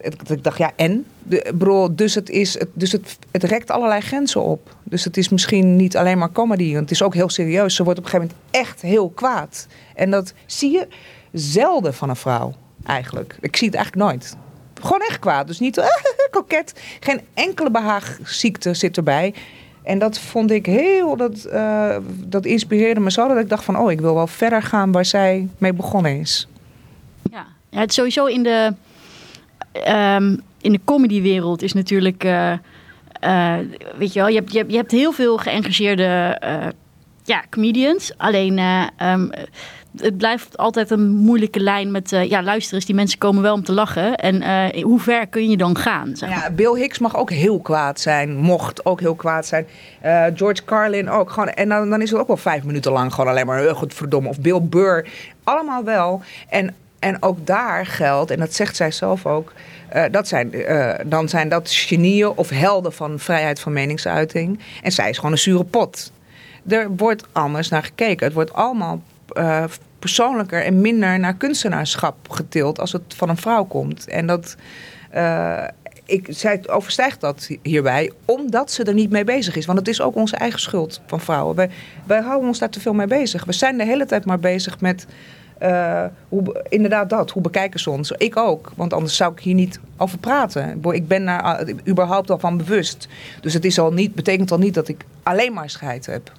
Ik 0.00 0.44
dacht, 0.44 0.58
ja, 0.58 0.72
en? 0.76 1.06
De, 1.22 1.52
bro, 1.58 1.94
dus 1.94 2.14
het, 2.14 2.30
is, 2.30 2.58
dus 2.72 2.92
het, 2.92 3.18
het 3.30 3.42
rekt 3.42 3.70
allerlei 3.70 4.00
grenzen 4.00 4.42
op. 4.42 4.76
Dus 4.82 5.04
het 5.04 5.16
is 5.16 5.28
misschien 5.28 5.76
niet 5.76 5.96
alleen 5.96 6.18
maar 6.18 6.32
comedy. 6.32 6.68
Want 6.68 6.80
het 6.80 6.90
is 6.90 7.02
ook 7.02 7.14
heel 7.14 7.28
serieus. 7.28 7.74
Ze 7.74 7.84
wordt 7.84 7.98
op 7.98 8.04
een 8.04 8.10
gegeven 8.10 8.34
moment 8.34 8.66
echt 8.66 8.82
heel 8.82 9.08
kwaad. 9.10 9.66
En 9.94 10.10
dat 10.10 10.32
zie 10.46 10.72
je 10.72 10.88
zelden 11.32 11.94
van 11.94 12.08
een 12.08 12.16
vrouw, 12.16 12.54
eigenlijk. 12.86 13.36
Ik 13.40 13.56
zie 13.56 13.66
het 13.66 13.76
eigenlijk 13.76 14.10
nooit. 14.10 14.36
Gewoon 14.80 15.00
echt 15.00 15.18
kwaad. 15.18 15.46
Dus 15.46 15.58
niet 15.58 15.78
uh, 15.78 15.84
koket. 16.30 16.72
Geen 17.00 17.20
enkele 17.34 17.70
behaagziekte 17.70 18.74
zit 18.74 18.96
erbij. 18.96 19.34
En 19.82 19.98
dat 19.98 20.18
vond 20.18 20.50
ik 20.50 20.66
heel, 20.66 21.16
dat, 21.16 21.48
uh, 21.52 21.96
dat 22.08 22.44
inspireerde 22.44 23.00
me 23.00 23.10
zo 23.10 23.28
dat 23.28 23.38
ik 23.38 23.48
dacht 23.48 23.64
van, 23.64 23.78
oh, 23.78 23.90
ik 23.90 24.00
wil 24.00 24.14
wel 24.14 24.26
verder 24.26 24.62
gaan 24.62 24.92
waar 24.92 25.04
zij 25.04 25.48
mee 25.58 25.72
begonnen 25.72 26.20
is. 26.20 26.48
Ja, 27.30 27.46
ja 27.68 27.80
het 27.80 27.92
sowieso 27.92 28.26
in 28.26 28.42
de, 28.42 28.74
um, 29.86 30.40
in 30.60 30.72
de 30.72 30.80
comedywereld 30.84 31.62
is 31.62 31.72
natuurlijk, 31.72 32.24
uh, 32.24 32.52
uh, 33.24 33.54
weet 33.98 34.12
je 34.12 34.18
wel, 34.18 34.28
je 34.28 34.34
hebt, 34.34 34.52
je 34.52 34.58
hebt, 34.58 34.70
je 34.70 34.76
hebt 34.76 34.90
heel 34.90 35.12
veel 35.12 35.36
geëngageerde 35.36 36.40
ja, 37.24 37.42
comedians. 37.50 38.12
Alleen 38.16 38.60
um, 39.02 39.30
het 39.96 40.16
blijft 40.16 40.56
altijd 40.56 40.90
een 40.90 41.10
moeilijke 41.10 41.60
lijn 41.60 41.90
met... 41.90 42.12
Uh, 42.12 42.28
ja, 42.28 42.42
luister 42.42 42.74
eens, 42.74 42.84
die 42.84 42.94
mensen 42.94 43.18
komen 43.18 43.42
wel 43.42 43.54
om 43.54 43.64
te 43.64 43.72
lachen. 43.72 44.16
En 44.16 44.42
uh, 44.42 44.82
hoe 44.82 45.00
ver 45.00 45.26
kun 45.26 45.50
je 45.50 45.56
dan 45.56 45.76
gaan? 45.76 46.16
Zeg 46.16 46.28
maar. 46.28 46.38
Ja, 46.38 46.50
Bill 46.50 46.74
Hicks 46.74 46.98
mag 46.98 47.16
ook 47.16 47.30
heel 47.30 47.60
kwaad 47.60 48.00
zijn. 48.00 48.36
Mocht 48.36 48.84
ook 48.86 49.00
heel 49.00 49.14
kwaad 49.14 49.46
zijn. 49.46 49.66
Uh, 50.04 50.24
George 50.34 50.64
Carlin 50.64 51.10
ook. 51.10 51.30
Gewoon, 51.30 51.48
en 51.48 51.68
dan, 51.68 51.90
dan 51.90 52.02
is 52.02 52.10
het 52.10 52.20
ook 52.20 52.26
wel 52.26 52.36
vijf 52.36 52.64
minuten 52.64 52.92
lang 52.92 53.14
gewoon 53.14 53.30
alleen 53.30 53.46
maar... 53.46 53.74
goed 53.74 53.94
verdomme. 53.94 54.28
Of 54.28 54.40
Bill 54.40 54.60
Burr. 54.62 55.08
Allemaal 55.44 55.84
wel. 55.84 56.22
En, 56.48 56.74
en 56.98 57.22
ook 57.22 57.46
daar 57.46 57.86
geldt, 57.86 58.30
en 58.30 58.38
dat 58.38 58.54
zegt 58.54 58.76
zij 58.76 58.90
zelf 58.90 59.26
ook... 59.26 59.52
dat 60.10 60.28
zijn, 60.28 60.52
dan 61.06 61.28
zijn 61.28 61.48
dat 61.48 61.70
genieën 61.70 62.28
of 62.28 62.48
helden 62.48 62.92
van 62.92 63.18
vrijheid 63.18 63.60
van 63.60 63.72
meningsuiting. 63.72 64.60
En 64.82 64.92
zij 64.92 65.10
is 65.10 65.16
gewoon 65.16 65.32
een 65.32 65.38
zure 65.38 65.64
pot. 65.64 66.12
Er 66.68 66.90
wordt 66.96 67.24
anders 67.32 67.68
naar 67.68 67.82
gekeken. 67.82 68.26
Het 68.26 68.34
wordt 68.34 68.52
allemaal 68.52 69.02
uh, 69.32 69.64
persoonlijker 69.98 70.64
en 70.64 70.80
minder 70.80 71.18
naar 71.18 71.34
kunstenaarschap 71.34 72.30
getild 72.30 72.80
als 72.80 72.92
het 72.92 73.02
van 73.16 73.28
een 73.28 73.36
vrouw 73.36 73.64
komt. 73.64 74.08
En 74.08 74.26
dat. 74.26 74.56
Ik, 76.04 76.26
zij 76.30 76.60
overstijgt 76.66 77.20
dat 77.20 77.48
hierbij, 77.62 78.12
omdat 78.24 78.72
ze 78.72 78.84
er 78.84 78.94
niet 78.94 79.10
mee 79.10 79.24
bezig 79.24 79.56
is. 79.56 79.66
Want 79.66 79.78
het 79.78 79.88
is 79.88 80.00
ook 80.00 80.14
onze 80.14 80.36
eigen 80.36 80.60
schuld 80.60 81.00
van 81.06 81.20
vrouwen. 81.20 81.56
Wij, 81.56 81.70
wij 82.06 82.20
houden 82.20 82.48
ons 82.48 82.58
daar 82.58 82.70
te 82.70 82.80
veel 82.80 82.94
mee 82.94 83.06
bezig. 83.06 83.44
We 83.44 83.52
zijn 83.52 83.78
de 83.78 83.84
hele 83.84 84.06
tijd 84.06 84.24
maar 84.24 84.38
bezig 84.38 84.80
met. 84.80 85.06
Uh, 85.62 86.04
hoe, 86.28 86.64
inderdaad 86.68 87.10
dat, 87.10 87.30
hoe 87.30 87.42
bekijken 87.42 87.80
ze 87.80 87.90
ons? 87.90 88.10
Ik 88.10 88.36
ook, 88.36 88.72
want 88.76 88.92
anders 88.92 89.16
zou 89.16 89.32
ik 89.32 89.40
hier 89.40 89.54
niet 89.54 89.80
over 89.96 90.18
praten. 90.18 90.80
Ik 90.90 91.08
ben 91.08 91.24
daar 91.24 91.68
überhaupt 91.88 92.30
al 92.30 92.38
van 92.38 92.56
bewust. 92.56 93.08
Dus 93.40 93.54
het 93.54 93.64
is 93.64 93.78
al 93.78 93.92
niet, 93.92 94.14
betekent 94.14 94.50
al 94.50 94.58
niet 94.58 94.74
dat 94.74 94.88
ik 94.88 95.04
alleen 95.22 95.52
maar 95.52 95.70
scheid 95.70 96.06
heb. 96.06 96.32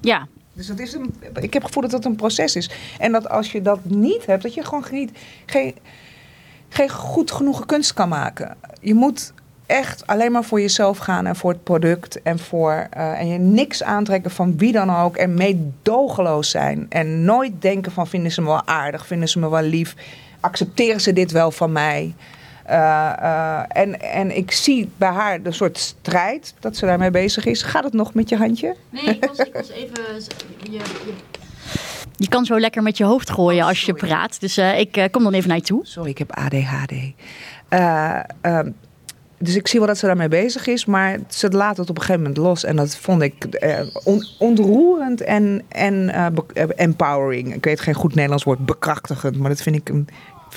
Ja, 0.00 0.26
dus 0.52 0.66
dat 0.66 0.78
is 0.78 0.92
een, 0.92 1.14
ik 1.20 1.52
heb 1.52 1.62
het 1.62 1.64
gevoel 1.64 1.82
dat 1.82 1.90
dat 1.90 2.04
een 2.04 2.16
proces 2.16 2.56
is. 2.56 2.70
En 2.98 3.12
dat 3.12 3.28
als 3.28 3.52
je 3.52 3.62
dat 3.62 3.78
niet 3.82 4.26
hebt, 4.26 4.42
dat 4.42 4.54
je 4.54 4.64
gewoon 4.64 4.84
geen, 4.84 5.10
geen, 5.46 5.74
geen 6.68 6.90
goed 6.90 7.30
genoeg 7.30 7.66
kunst 7.66 7.92
kan 7.92 8.08
maken. 8.08 8.56
Je 8.80 8.94
moet 8.94 9.32
echt 9.66 10.06
alleen 10.06 10.32
maar 10.32 10.44
voor 10.44 10.60
jezelf 10.60 10.98
gaan 10.98 11.26
en 11.26 11.36
voor 11.36 11.50
het 11.50 11.62
product. 11.62 12.22
En, 12.22 12.38
voor, 12.38 12.88
uh, 12.96 13.20
en 13.20 13.28
je 13.28 13.38
niks 13.38 13.82
aantrekken 13.82 14.30
van 14.30 14.58
wie 14.58 14.72
dan 14.72 14.96
ook. 14.96 15.16
En 15.16 15.34
meedogenloos 15.34 16.50
zijn. 16.50 16.86
En 16.88 17.24
nooit 17.24 17.52
denken 17.62 17.92
van 17.92 18.06
vinden 18.06 18.32
ze 18.32 18.40
me 18.40 18.46
wel 18.46 18.66
aardig, 18.66 19.06
vinden 19.06 19.28
ze 19.28 19.38
me 19.38 19.48
wel 19.50 19.62
lief. 19.62 19.94
Accepteren 20.40 21.00
ze 21.00 21.12
dit 21.12 21.30
wel 21.30 21.50
van 21.50 21.72
mij? 21.72 22.14
Uh, 22.70 23.12
uh, 23.22 23.60
en, 23.68 24.00
en 24.00 24.36
ik 24.36 24.50
zie 24.50 24.90
bij 24.96 25.08
haar 25.08 25.42
de 25.42 25.52
soort 25.52 25.78
strijd 25.78 26.54
dat 26.60 26.76
ze 26.76 26.86
daarmee 26.86 27.10
bezig 27.10 27.44
is. 27.44 27.62
Gaat 27.62 27.84
het 27.84 27.92
nog 27.92 28.14
met 28.14 28.28
je 28.28 28.36
handje? 28.36 28.76
Nee, 28.90 29.04
ik 29.04 29.24
was, 29.24 29.38
ik 29.38 29.52
was 29.52 29.70
even. 29.70 30.04
Je, 30.58 30.70
je, 30.70 30.80
je, 32.16 32.28
kan 32.28 32.44
zo 32.44 32.60
lekker 32.60 32.82
met 32.82 32.96
je 32.96 33.04
hoofd 33.04 33.30
gooien 33.30 33.62
oh, 33.62 33.68
als 33.68 33.84
je 33.84 33.94
praat. 33.94 34.40
Dus 34.40 34.58
uh, 34.58 34.78
ik 34.78 35.08
kom 35.10 35.22
dan 35.22 35.32
even 35.32 35.48
naar 35.48 35.56
je 35.56 35.62
toe. 35.62 35.86
Sorry, 35.86 36.10
ik 36.10 36.18
heb 36.18 36.32
ADHD. 36.32 36.92
Dus 39.38 39.56
ik 39.56 39.68
zie 39.68 39.78
wel 39.78 39.88
dat 39.88 39.98
ze 39.98 40.06
daarmee 40.06 40.28
bezig 40.28 40.66
is, 40.66 40.84
maar 40.84 41.18
ze 41.28 41.50
laat 41.50 41.76
het 41.76 41.90
op 41.90 41.96
een 41.96 42.02
gegeven 42.02 42.22
moment 42.22 42.40
los. 42.40 42.64
En 42.64 42.76
dat 42.76 42.96
vond 42.96 43.22
ik 43.22 43.46
on, 44.04 44.24
ontroerend 44.38 45.20
en, 45.20 45.62
en 45.68 46.10
empowering. 46.76 47.54
Ik 47.54 47.64
weet 47.64 47.80
geen 47.80 47.94
goed 47.94 48.14
Nederlands 48.14 48.44
woord, 48.44 48.66
bekrachtigend, 48.66 49.38
maar 49.38 49.48
dat 49.48 49.62
vind 49.62 49.76
ik 49.76 49.88
een 49.88 50.08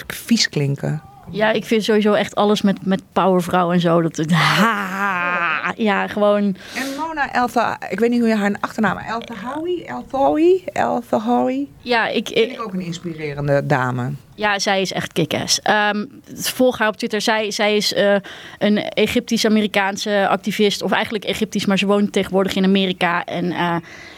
vies 0.07 0.49
klinken. 0.49 1.01
Ja, 1.31 1.51
ik 1.51 1.65
vind 1.65 1.83
sowieso 1.83 2.13
echt 2.13 2.35
alles 2.35 2.61
met, 2.61 2.85
met 2.85 3.01
powervrouw 3.13 3.71
en 3.71 3.79
zo. 3.79 4.01
Dat 4.01 4.17
het, 4.17 4.31
ha, 4.59 5.73
ja, 5.75 6.07
gewoon. 6.07 6.43
En 6.75 6.85
Mona 6.97 7.33
Eltha, 7.33 7.77
ik 7.89 7.99
weet 7.99 8.09
niet 8.09 8.19
hoe 8.19 8.29
je 8.29 8.35
haar 8.35 8.55
achternaam, 8.59 8.97
Eltha 8.97 9.35
Howie, 9.43 9.85
Elthawi, 9.85 10.63
Eltha 10.73 11.19
Howie. 11.19 11.71
Ja, 11.81 12.07
ik, 12.07 12.29
ik, 12.29 12.51
ik 12.51 12.61
ook 12.61 12.73
een 12.73 12.81
inspirerende 12.81 13.65
dame. 13.65 14.11
Ja, 14.35 14.59
zij 14.59 14.81
is 14.81 14.91
echt 14.91 15.13
kick-ass. 15.13 15.59
Um, 15.93 16.21
volg 16.33 16.77
haar 16.77 16.87
op 16.87 16.97
Twitter. 16.97 17.21
Zij, 17.21 17.51
zij 17.51 17.75
is 17.75 17.93
uh, 17.93 18.15
een 18.59 18.77
Egyptisch-Amerikaanse 18.77 20.27
activist, 20.29 20.81
of 20.81 20.91
eigenlijk 20.91 21.23
Egyptisch, 21.25 21.65
maar 21.65 21.77
ze 21.77 21.85
woont 21.85 22.11
tegenwoordig 22.11 22.55
in 22.55 22.63
Amerika. 22.63 23.25
En 23.25 23.45
uh, 23.45 23.75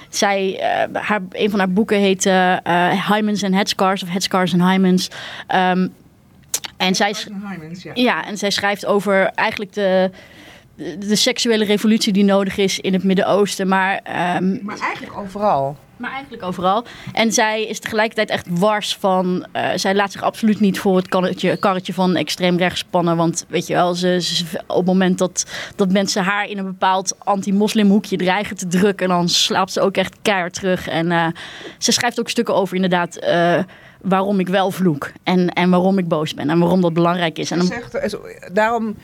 zij, 0.09 0.59
uh, 0.91 1.01
haar, 1.01 1.21
een 1.31 1.49
van 1.49 1.59
haar 1.59 1.71
boeken 1.71 1.97
heet 1.97 2.23
Hymens 3.13 3.43
and 3.43 3.53
Headscars, 3.53 4.03
of 4.03 4.09
Headscars 4.09 4.53
and 4.53 4.71
Hymens. 4.71 5.09
Um, 5.55 5.93
en 6.77 6.95
zij, 6.95 7.15
ja. 7.83 7.91
ja, 7.93 8.25
en 8.25 8.37
zij 8.37 8.49
schrijft 8.49 8.85
over 8.85 9.25
eigenlijk 9.25 9.73
de, 9.73 10.11
de, 10.99 11.15
seksuele 11.15 11.65
revolutie 11.65 12.13
die 12.13 12.23
nodig 12.23 12.57
is 12.57 12.79
in 12.79 12.93
het 12.93 13.03
Midden-Oosten. 13.03 13.67
Maar, 13.67 13.93
um, 14.41 14.59
maar 14.63 14.79
eigenlijk 14.79 15.17
overal. 15.17 15.77
Maar 15.97 16.11
eigenlijk 16.11 16.43
overal. 16.43 16.85
En 17.13 17.31
zij 17.31 17.65
is 17.65 17.79
tegelijkertijd 17.79 18.29
echt 18.29 18.47
wars 18.49 18.95
van. 18.95 19.45
Uh, 19.53 19.69
zij 19.75 19.95
laat 19.95 20.11
zich 20.11 20.21
absoluut 20.21 20.59
niet 20.59 20.79
voor 20.79 20.95
het 20.95 21.07
karretje, 21.07 21.57
karretje 21.57 21.93
van 21.93 22.15
extreem 22.15 22.57
rechts 22.57 22.79
spannen. 22.79 23.17
Want 23.17 23.45
weet 23.47 23.67
je 23.67 23.73
wel, 23.73 23.93
ze, 23.93 24.21
ze, 24.21 24.45
op 24.67 24.75
het 24.75 24.85
moment 24.85 25.17
dat, 25.17 25.45
dat 25.75 25.91
mensen 25.91 26.23
haar 26.23 26.45
in 26.45 26.57
een 26.57 26.65
bepaald 26.65 27.15
anti-moslim 27.19 27.89
hoekje 27.89 28.17
dreigen 28.17 28.55
te 28.55 28.67
drukken, 28.67 29.07
dan 29.07 29.29
slaapt 29.29 29.71
ze 29.71 29.81
ook 29.81 29.97
echt 29.97 30.15
keihard 30.21 30.53
terug. 30.53 30.87
En 30.87 31.11
uh, 31.11 31.27
ze 31.77 31.91
schrijft 31.91 32.19
ook 32.19 32.29
stukken 32.29 32.55
over 32.55 32.75
inderdaad. 32.75 33.23
Uh, 33.23 33.59
waarom 34.01 34.39
ik 34.39 34.47
wel 34.47 34.71
vloek 34.71 35.11
en, 35.23 35.49
en 35.49 35.69
waarom 35.69 35.97
ik 35.97 36.07
boos 36.07 36.33
ben 36.33 36.49
en 36.49 36.59
waarom 36.59 36.81
dat 36.81 36.93
belangrijk 36.93 37.37
is. 37.37 37.51
En 37.51 37.57
dan... 37.57 37.67
zegt, 37.67 37.93
eh, 37.93 38.19
daarom, 38.51 38.95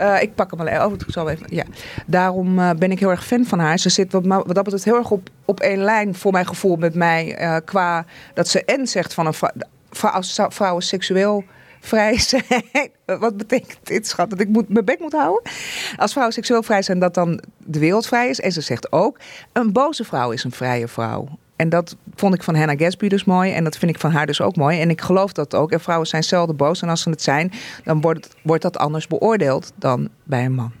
uh, 0.00 0.22
ik 0.22 0.34
pak 0.34 0.50
hem 0.50 0.64
wel 0.64 0.80
over, 0.80 0.98
ik 1.06 1.12
zal 1.12 1.30
even, 1.30 1.46
ja. 1.50 1.64
Daarom 2.06 2.58
uh, 2.58 2.70
ben 2.70 2.90
ik 2.90 2.98
heel 2.98 3.10
erg 3.10 3.26
fan 3.26 3.44
van 3.44 3.58
haar. 3.58 3.78
Ze 3.78 3.88
zit 3.88 4.12
wat, 4.12 4.26
wat 4.26 4.54
dat 4.54 4.64
betreft 4.64 4.84
heel 4.84 4.96
erg 4.96 5.10
op, 5.10 5.28
op 5.44 5.60
één 5.60 5.78
lijn 5.78 6.14
voor 6.14 6.32
mijn 6.32 6.46
gevoel 6.46 6.76
met 6.76 6.94
mij. 6.94 7.60
Qua 7.64 8.04
dat 8.34 8.48
ze 8.48 8.64
en 8.64 8.86
zegt 8.86 9.14
van 9.14 9.26
een 9.26 9.34
vrouw, 9.34 10.10
als 10.10 10.40
vrouwen 10.48 10.82
seksueel 10.82 11.44
vrij 11.84 12.18
zijn. 12.18 12.90
Wat 13.20 13.36
betekent 13.36 13.78
dit, 13.82 14.08
schat? 14.08 14.30
Dat 14.30 14.40
ik 14.40 14.48
moet, 14.48 14.68
mijn 14.68 14.84
bek 14.84 14.98
moet 14.98 15.12
houden? 15.12 15.52
Als 15.96 16.10
vrouwen 16.10 16.34
seksueel 16.34 16.62
vrij 16.62 16.82
zijn, 16.82 16.98
dat 16.98 17.14
dan 17.14 17.40
de 17.58 17.78
wereld 17.78 18.06
vrij 18.06 18.28
is. 18.28 18.40
En 18.40 18.52
ze 18.52 18.60
zegt 18.60 18.92
ook, 18.92 19.18
een 19.52 19.72
boze 19.72 20.04
vrouw 20.04 20.30
is 20.30 20.44
een 20.44 20.52
vrije 20.52 20.88
vrouw. 20.88 21.28
En 21.56 21.68
dat 21.68 21.96
vond 22.14 22.34
ik 22.34 22.42
van 22.42 22.56
Hannah 22.56 22.78
Gatsby 22.78 23.08
dus 23.08 23.24
mooi. 23.24 23.52
En 23.52 23.64
dat 23.64 23.76
vind 23.76 23.90
ik 23.90 24.00
van 24.00 24.12
haar 24.12 24.26
dus 24.26 24.40
ook 24.40 24.56
mooi. 24.56 24.80
En 24.80 24.90
ik 24.90 25.00
geloof 25.00 25.32
dat 25.32 25.54
ook. 25.54 25.72
En 25.72 25.80
vrouwen 25.80 26.06
zijn 26.06 26.24
zelden 26.24 26.56
boos. 26.56 26.82
En 26.82 26.88
als 26.88 27.02
ze 27.02 27.10
het 27.10 27.22
zijn, 27.22 27.52
dan 27.84 28.00
wordt, 28.00 28.36
wordt 28.42 28.62
dat 28.62 28.76
anders 28.76 29.06
beoordeeld 29.06 29.72
dan 29.78 30.08
bij 30.24 30.44
een 30.44 30.54
man. 30.54 30.72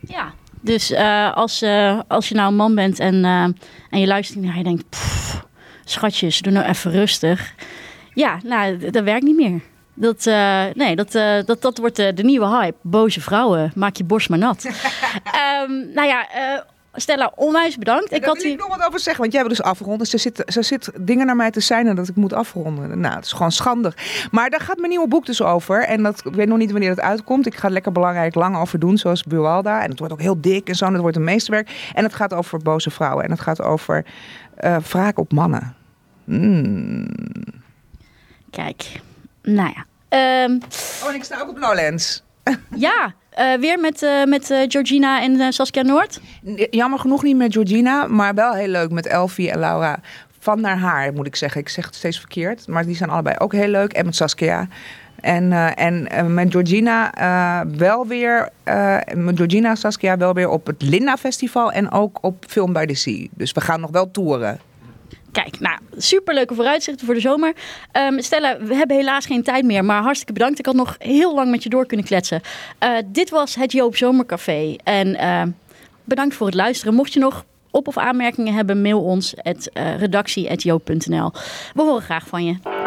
Ja, 0.00 0.32
dus 0.60 0.90
uh, 0.90 1.36
als, 1.36 1.62
uh, 1.62 2.00
als 2.08 2.28
je 2.28 2.34
nou 2.34 2.48
een 2.48 2.56
man 2.56 2.74
bent 2.74 2.98
en, 2.98 3.14
uh, 3.14 3.42
en 3.90 4.00
je 4.00 4.06
luistert 4.06 4.44
naar 4.44 4.56
je 4.56 4.62
denkt... 4.64 4.88
Pff, 4.88 5.46
schatjes, 5.84 6.40
doe 6.40 6.52
nou 6.52 6.66
even 6.66 6.90
rustig. 6.90 7.54
Ja, 8.14 8.38
nou, 8.44 8.90
dat 8.90 9.04
werkt 9.04 9.24
niet 9.24 9.36
meer. 9.36 9.60
Dat, 9.94 10.26
uh, 10.26 10.64
nee, 10.74 10.96
dat, 10.96 11.14
uh, 11.14 11.42
dat, 11.44 11.62
dat 11.62 11.78
wordt 11.78 11.96
de, 11.96 12.14
de 12.14 12.22
nieuwe 12.22 12.46
hype. 12.46 12.76
Boze 12.82 13.20
vrouwen, 13.20 13.72
maak 13.74 13.96
je 13.96 14.04
borst 14.04 14.28
maar 14.28 14.38
nat. 14.38 14.64
um, 14.64 15.90
nou 15.94 16.08
ja, 16.08 16.26
Stella, 16.94 17.32
onwijs 17.34 17.76
bedankt. 17.76 18.12
ik 18.12 18.24
had 18.24 18.36
wil 18.36 18.46
hier... 18.46 18.56
nog 18.56 18.76
wat 18.76 18.86
over 18.86 19.00
zeggen, 19.00 19.20
want 19.20 19.32
jij 19.32 19.40
wil 19.40 19.50
dus 19.50 19.62
afronden. 19.62 20.06
Ze 20.06 20.18
zit, 20.18 20.42
ze 20.46 20.62
zit 20.62 20.90
dingen 21.00 21.26
naar 21.26 21.36
mij 21.36 21.50
te 21.50 21.60
zijn 21.60 21.94
dat 21.94 22.08
ik 22.08 22.16
moet 22.16 22.32
afronden. 22.32 23.00
Nou, 23.00 23.14
het 23.14 23.24
is 23.24 23.32
gewoon 23.32 23.52
schandig. 23.52 24.28
Maar 24.30 24.50
daar 24.50 24.60
gaat 24.60 24.76
mijn 24.76 24.88
nieuwe 24.88 25.08
boek 25.08 25.26
dus 25.26 25.42
over. 25.42 25.84
En 25.84 26.02
dat, 26.02 26.26
ik 26.26 26.34
weet 26.34 26.48
nog 26.48 26.58
niet 26.58 26.70
wanneer 26.70 26.90
het 26.90 27.00
uitkomt. 27.00 27.46
Ik 27.46 27.54
ga 27.54 27.66
er 27.66 27.72
lekker 27.72 27.92
belangrijk 27.92 28.34
lang 28.34 28.56
over 28.56 28.78
doen, 28.78 28.98
zoals 28.98 29.22
Buwalda. 29.22 29.82
En 29.82 29.90
het 29.90 29.98
wordt 29.98 30.14
ook 30.14 30.20
heel 30.20 30.40
dik 30.40 30.68
en 30.68 30.74
zo. 30.74 30.84
En 30.84 30.92
het 30.92 31.00
wordt 31.00 31.16
een 31.16 31.24
meesterwerk. 31.24 31.90
En 31.94 32.04
het 32.04 32.14
gaat 32.14 32.34
over 32.34 32.58
boze 32.58 32.90
vrouwen. 32.90 33.24
En 33.24 33.30
het 33.30 33.40
gaat 33.40 33.62
over 33.62 34.04
uh, 34.64 34.76
wraak 34.76 35.18
op 35.18 35.32
mannen. 35.32 35.74
Mm. 36.24 37.08
Kijk, 38.50 39.00
nou 39.42 39.72
ja. 39.74 39.84
Um... 40.44 40.60
Oh, 41.02 41.08
en 41.08 41.14
ik 41.14 41.24
sta 41.24 41.40
ook 41.40 41.48
op 41.48 41.58
Lowlands. 41.58 42.22
Ja, 42.76 43.14
uh, 43.38 43.60
weer 43.60 43.78
met, 43.78 44.02
uh, 44.02 44.24
met 44.24 44.50
uh, 44.50 44.58
Georgina 44.68 45.22
en 45.22 45.52
Saskia 45.52 45.82
Noord? 45.82 46.20
Jammer 46.70 46.98
genoeg 46.98 47.22
niet 47.22 47.36
met 47.36 47.52
Georgina, 47.52 48.06
maar 48.06 48.34
wel 48.34 48.52
heel 48.52 48.68
leuk 48.68 48.90
met 48.90 49.06
Elfie 49.06 49.50
en 49.50 49.58
Laura. 49.58 50.00
Van 50.38 50.60
naar 50.60 50.78
haar, 50.78 51.12
moet 51.12 51.26
ik 51.26 51.36
zeggen. 51.36 51.60
Ik 51.60 51.68
zeg 51.68 51.84
het 51.84 51.94
steeds 51.94 52.18
verkeerd, 52.18 52.68
maar 52.68 52.86
die 52.86 52.96
zijn 52.96 53.10
allebei 53.10 53.36
ook 53.38 53.52
heel 53.52 53.68
leuk. 53.68 53.92
En 53.92 54.04
met 54.04 54.16
Saskia. 54.16 54.68
En, 55.20 55.52
en 55.76 56.34
met 56.34 56.52
Georgina 56.52 57.12
wel 57.76 58.06
weer, 58.06 58.48
met 59.14 59.36
Georgina 59.36 59.74
Saskia 59.74 60.16
wel 60.16 60.34
weer 60.34 60.48
op 60.48 60.66
het 60.66 60.82
Linda 60.82 61.16
Festival 61.16 61.72
en 61.72 61.90
ook 61.90 62.18
op 62.20 62.44
Film 62.48 62.72
by 62.72 62.86
the 62.86 62.94
Sea. 62.94 63.26
Dus 63.30 63.52
we 63.52 63.60
gaan 63.60 63.80
nog 63.80 63.90
wel 63.90 64.10
toeren. 64.10 64.60
Kijk, 65.32 65.60
nou, 65.60 65.78
superleuke 65.96 66.54
vooruitzichten 66.54 67.06
voor 67.06 67.14
de 67.14 67.20
zomer. 67.20 67.52
Um, 67.92 68.20
Stella, 68.20 68.58
we 68.58 68.74
hebben 68.74 68.96
helaas 68.96 69.26
geen 69.26 69.42
tijd 69.42 69.64
meer, 69.64 69.84
maar 69.84 70.02
hartstikke 70.02 70.32
bedankt. 70.32 70.58
Ik 70.58 70.66
had 70.66 70.74
nog 70.74 70.96
heel 70.98 71.34
lang 71.34 71.50
met 71.50 71.62
je 71.62 71.68
door 71.68 71.86
kunnen 71.86 72.06
kletsen. 72.06 72.40
Uh, 72.82 72.96
dit 73.06 73.30
was 73.30 73.54
het 73.54 73.72
Joop 73.72 73.96
Zomercafé. 73.96 74.76
En 74.84 75.08
uh, 75.08 75.42
bedankt 76.04 76.34
voor 76.34 76.46
het 76.46 76.54
luisteren. 76.54 76.94
Mocht 76.94 77.12
je 77.12 77.20
nog 77.20 77.44
op- 77.70 77.88
of 77.88 77.98
aanmerkingen 77.98 78.54
hebben, 78.54 78.82
mail 78.82 79.02
ons. 79.02 79.32
Het, 79.36 79.70
uh, 79.74 79.96
redactie.joop.nl. 79.96 81.32
We 81.74 81.82
horen 81.82 82.02
graag 82.02 82.26
van 82.26 82.44
je. 82.44 82.79